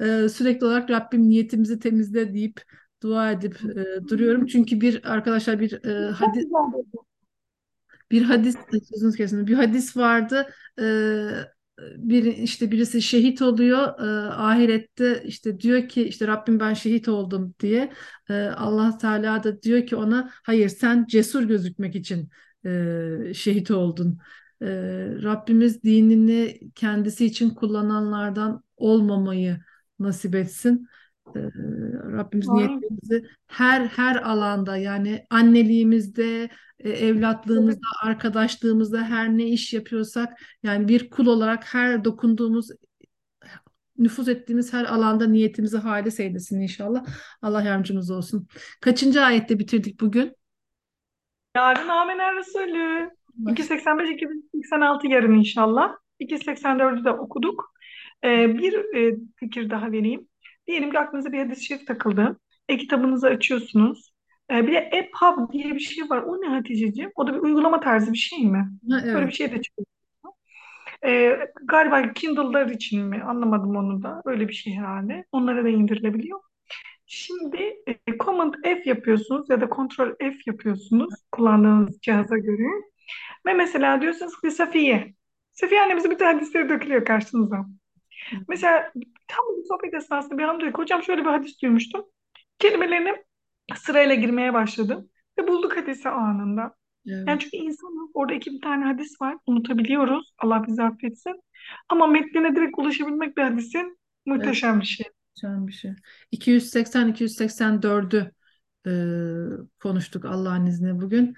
E, 0.00 0.28
sürekli 0.28 0.66
olarak 0.66 0.90
Rabbim 0.90 1.28
niyetimizi 1.28 1.78
temizle 1.78 2.34
deyip 2.34 2.62
dua 3.02 3.30
edip 3.32 3.56
e, 3.64 4.08
duruyorum. 4.08 4.46
Çünkü 4.46 4.80
bir 4.80 5.12
arkadaşlar 5.12 5.60
bir 5.60 5.84
e, 5.84 6.10
hadis 6.10 6.44
bir 8.10 8.22
hadis 8.22 8.56
sözünüz 8.90 9.16
kesin 9.16 9.46
bir 9.46 9.54
hadis 9.54 9.96
vardı. 9.96 10.46
Ee, 10.80 11.28
bir 11.96 12.24
işte 12.24 12.70
birisi 12.70 13.02
şehit 13.02 13.42
oluyor. 13.42 14.00
Ee, 14.00 14.28
ahirette 14.30 15.22
işte 15.24 15.60
diyor 15.60 15.88
ki 15.88 16.02
işte 16.08 16.26
Rabbim 16.26 16.60
ben 16.60 16.74
şehit 16.74 17.08
oldum 17.08 17.54
diye. 17.60 17.92
Ee, 18.30 18.34
Allah 18.34 18.98
Teala 18.98 19.44
da 19.44 19.62
diyor 19.62 19.86
ki 19.86 19.96
ona 19.96 20.30
hayır 20.42 20.68
sen 20.68 21.06
cesur 21.06 21.42
gözükmek 21.42 21.94
için 21.94 22.30
e, 22.66 23.34
şehit 23.34 23.70
oldun. 23.70 24.18
Ee, 24.62 24.66
Rabbimiz 25.22 25.82
dinini 25.82 26.60
kendisi 26.74 27.26
için 27.26 27.50
kullananlardan 27.50 28.62
olmamayı 28.76 29.58
nasip 29.98 30.34
etsin. 30.34 30.88
Ee, 31.36 31.40
Rabbimiz 32.12 32.48
niyetlerimizi 32.48 33.24
her 33.46 33.86
her 33.86 34.16
alanda 34.16 34.76
yani 34.76 35.26
anneliğimizde, 35.30 36.48
e, 36.78 36.90
evlatlığımızda, 36.90 37.86
arkadaşlığımızda 38.02 39.02
her 39.02 39.28
ne 39.28 39.44
iş 39.44 39.72
yapıyorsak 39.72 40.40
yani 40.62 40.88
bir 40.88 41.10
kul 41.10 41.26
olarak 41.26 41.74
her 41.74 42.04
dokunduğumuz 42.04 42.70
nüfuz 43.98 44.28
ettiğimiz 44.28 44.72
her 44.72 44.84
alanda 44.84 45.26
niyetimizi 45.26 45.78
halis 45.78 46.20
eylesin 46.20 46.60
inşallah. 46.60 47.04
Allah 47.42 47.62
yardımcımız 47.62 48.10
olsun. 48.10 48.48
Kaçıncı 48.80 49.22
ayette 49.22 49.58
bitirdik 49.58 50.00
bugün? 50.00 50.36
Yarın 51.56 51.88
Amener 51.88 52.36
Resulü. 52.36 53.10
285-286 53.44 55.08
yarın 55.08 55.34
inşallah. 55.34 55.96
284'ü 56.20 57.04
de 57.04 57.10
okuduk. 57.10 57.72
Ee, 58.24 58.58
bir 58.58 58.94
e, 58.94 59.16
fikir 59.36 59.70
daha 59.70 59.92
vereyim. 59.92 60.28
Diyelim 60.68 60.90
ki 60.90 60.98
aklınıza 60.98 61.32
bir 61.32 61.38
hadis-i 61.38 61.64
şerif 61.64 61.86
takıldı. 61.86 62.40
E-kitabınızı 62.68 63.26
açıyorsunuz. 63.26 64.12
Ee, 64.50 64.66
bir 64.66 64.72
de 64.72 64.78
EPUB 64.78 65.52
diye 65.52 65.74
bir 65.74 65.80
şey 65.80 66.10
var. 66.10 66.18
O 66.18 66.42
ne 66.42 66.46
Hatice'ciğim? 66.48 67.12
O 67.16 67.26
da 67.26 67.34
bir 67.34 67.38
uygulama 67.38 67.80
tarzı 67.80 68.12
bir 68.12 68.18
şey 68.18 68.44
mi? 68.44 68.58
Ha, 68.90 69.00
Böyle 69.04 69.10
evet. 69.10 69.28
bir 69.28 69.32
şey 69.32 69.52
de 69.52 69.62
çıkıyor. 69.62 69.86
Ee, 71.04 71.38
galiba 71.64 72.12
Kindle'lar 72.12 72.66
için 72.70 73.04
mi? 73.04 73.22
Anlamadım 73.22 73.76
onu 73.76 74.02
da. 74.02 74.22
Öyle 74.24 74.48
bir 74.48 74.52
şey 74.52 74.74
herhalde. 74.74 75.24
Onlara 75.32 75.64
da 75.64 75.68
indirilebiliyor. 75.68 76.40
Şimdi 77.06 77.76
e, 77.86 78.18
Command 78.18 78.54
F 78.64 78.82
yapıyorsunuz 78.84 79.50
ya 79.50 79.60
da 79.60 79.66
Ctrl 79.66 80.16
F 80.18 80.36
yapıyorsunuz 80.46 81.14
kullandığınız 81.32 82.00
cihaza 82.00 82.38
göre. 82.38 82.82
Ve 83.46 83.54
mesela 83.54 84.02
diyorsunuz 84.02 84.40
ki 84.40 84.50
Safiye. 84.50 85.14
Safiye 85.52 85.82
annemizin 85.82 86.10
bütün 86.10 86.24
hadisleri 86.24 86.68
dökülüyor 86.68 87.04
karşınıza. 87.04 87.66
Mesela 88.48 88.92
tam 89.28 89.44
bu 89.56 89.64
sohbet 89.68 89.94
esnasında 89.94 90.38
bir 90.38 90.42
hanım 90.42 90.60
diyor 90.60 90.72
ki 90.72 90.78
hocam 90.78 91.02
şöyle 91.02 91.20
bir 91.20 91.30
hadis 91.30 91.62
duymuştum. 91.62 92.04
Kelimelerini 92.58 93.24
sırayla 93.76 94.14
girmeye 94.14 94.54
başladım. 94.54 95.10
Ve 95.38 95.48
bulduk 95.48 95.76
hadisi 95.76 96.08
anında. 96.08 96.74
Evet. 97.06 97.28
Yani 97.28 97.40
çünkü 97.40 97.56
insanız. 97.56 98.10
Orada 98.14 98.34
iki 98.34 98.52
bir 98.52 98.60
tane 98.60 98.84
hadis 98.84 99.20
var. 99.20 99.36
Unutabiliyoruz. 99.46 100.32
Allah 100.38 100.64
bizi 100.66 100.82
affetsin. 100.82 101.42
Ama 101.88 102.06
metnine 102.06 102.56
direkt 102.56 102.78
ulaşabilmek 102.78 103.36
bir 103.36 103.42
hadisin 103.42 103.98
muhteşem 104.26 104.80
bir 104.80 104.86
şey. 104.86 105.06
Güzel 105.34 105.66
bir 105.66 105.72
şey. 105.72 105.92
280-284'ü 106.32 108.32
e, 108.86 108.92
konuştuk 109.82 110.24
Allah'ın 110.24 110.66
izniyle 110.66 111.00
bugün. 111.00 111.34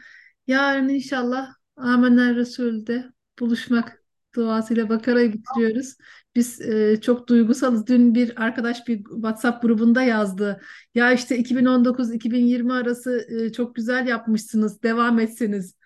Yarın 0.46 0.88
inşallah 0.88 1.48
Amener 1.76 2.37
Resul'de 2.37 3.05
buluşmak 3.40 4.00
duasıyla 4.35 4.88
Bakara'yı 4.88 5.33
bitiriyoruz. 5.33 5.95
Biz 6.37 6.61
e, 6.61 7.01
çok 7.01 7.29
duygusalız. 7.29 7.87
Dün 7.87 8.14
bir 8.14 8.43
arkadaş 8.45 8.88
bir 8.88 9.05
WhatsApp 9.05 9.62
grubunda 9.62 10.03
yazdı. 10.03 10.61
Ya 10.95 11.12
işte 11.12 11.38
2019-2020 11.38 12.73
arası 12.73 13.27
e, 13.31 13.53
çok 13.53 13.75
güzel 13.75 14.07
yapmışsınız. 14.07 14.83
Devam 14.83 15.19
etseniz 15.19 15.77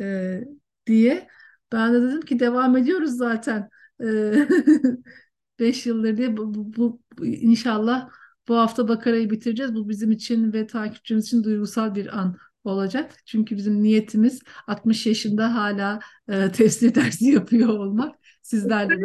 e, 0.00 0.40
diye. 0.86 1.28
Ben 1.72 1.94
de 1.94 2.02
dedim 2.02 2.20
ki 2.20 2.40
devam 2.40 2.76
ediyoruz 2.76 3.10
zaten. 3.16 3.68
E, 4.04 4.06
5 5.58 5.86
yıldır 5.86 6.16
diye 6.16 6.36
bu, 6.36 6.54
bu, 6.54 6.72
bu- 6.76 7.00
bu- 7.18 7.26
inşallah 7.26 8.10
bu 8.48 8.56
hafta 8.56 8.88
Bakara'yı 8.88 9.30
bitireceğiz. 9.30 9.74
Bu 9.74 9.88
bizim 9.88 10.10
için 10.12 10.52
ve 10.52 10.66
takipçimiz 10.66 11.24
için 11.26 11.44
duygusal 11.44 11.94
bir 11.94 12.18
an 12.18 12.36
olacak. 12.64 13.14
Çünkü 13.26 13.56
bizim 13.56 13.82
niyetimiz 13.82 14.42
60 14.66 15.06
yaşında 15.06 15.54
hala 15.54 16.00
e, 16.28 16.52
tefsir 16.52 16.94
dersi 16.94 17.24
yapıyor 17.30 17.68
olmak. 17.68 18.14
Sizlerle? 18.42 18.96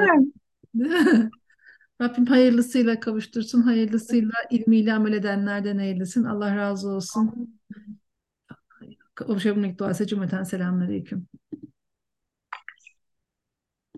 Rabbim 2.02 2.26
hayırlısıyla 2.26 3.00
kavuştursun, 3.00 3.62
hayırlısıyla 3.62 4.34
ilmiyle 4.52 4.94
amel 4.94 5.14
edenlerden 5.14 5.78
eylesin. 5.78 6.24
Allah 6.24 6.56
razı 6.56 6.90
olsun. 6.90 7.60
Kavuşabilmek 9.16 9.80
duası 9.80 10.08
cümleten 10.08 10.44
selamünaleyküm. 10.44 11.28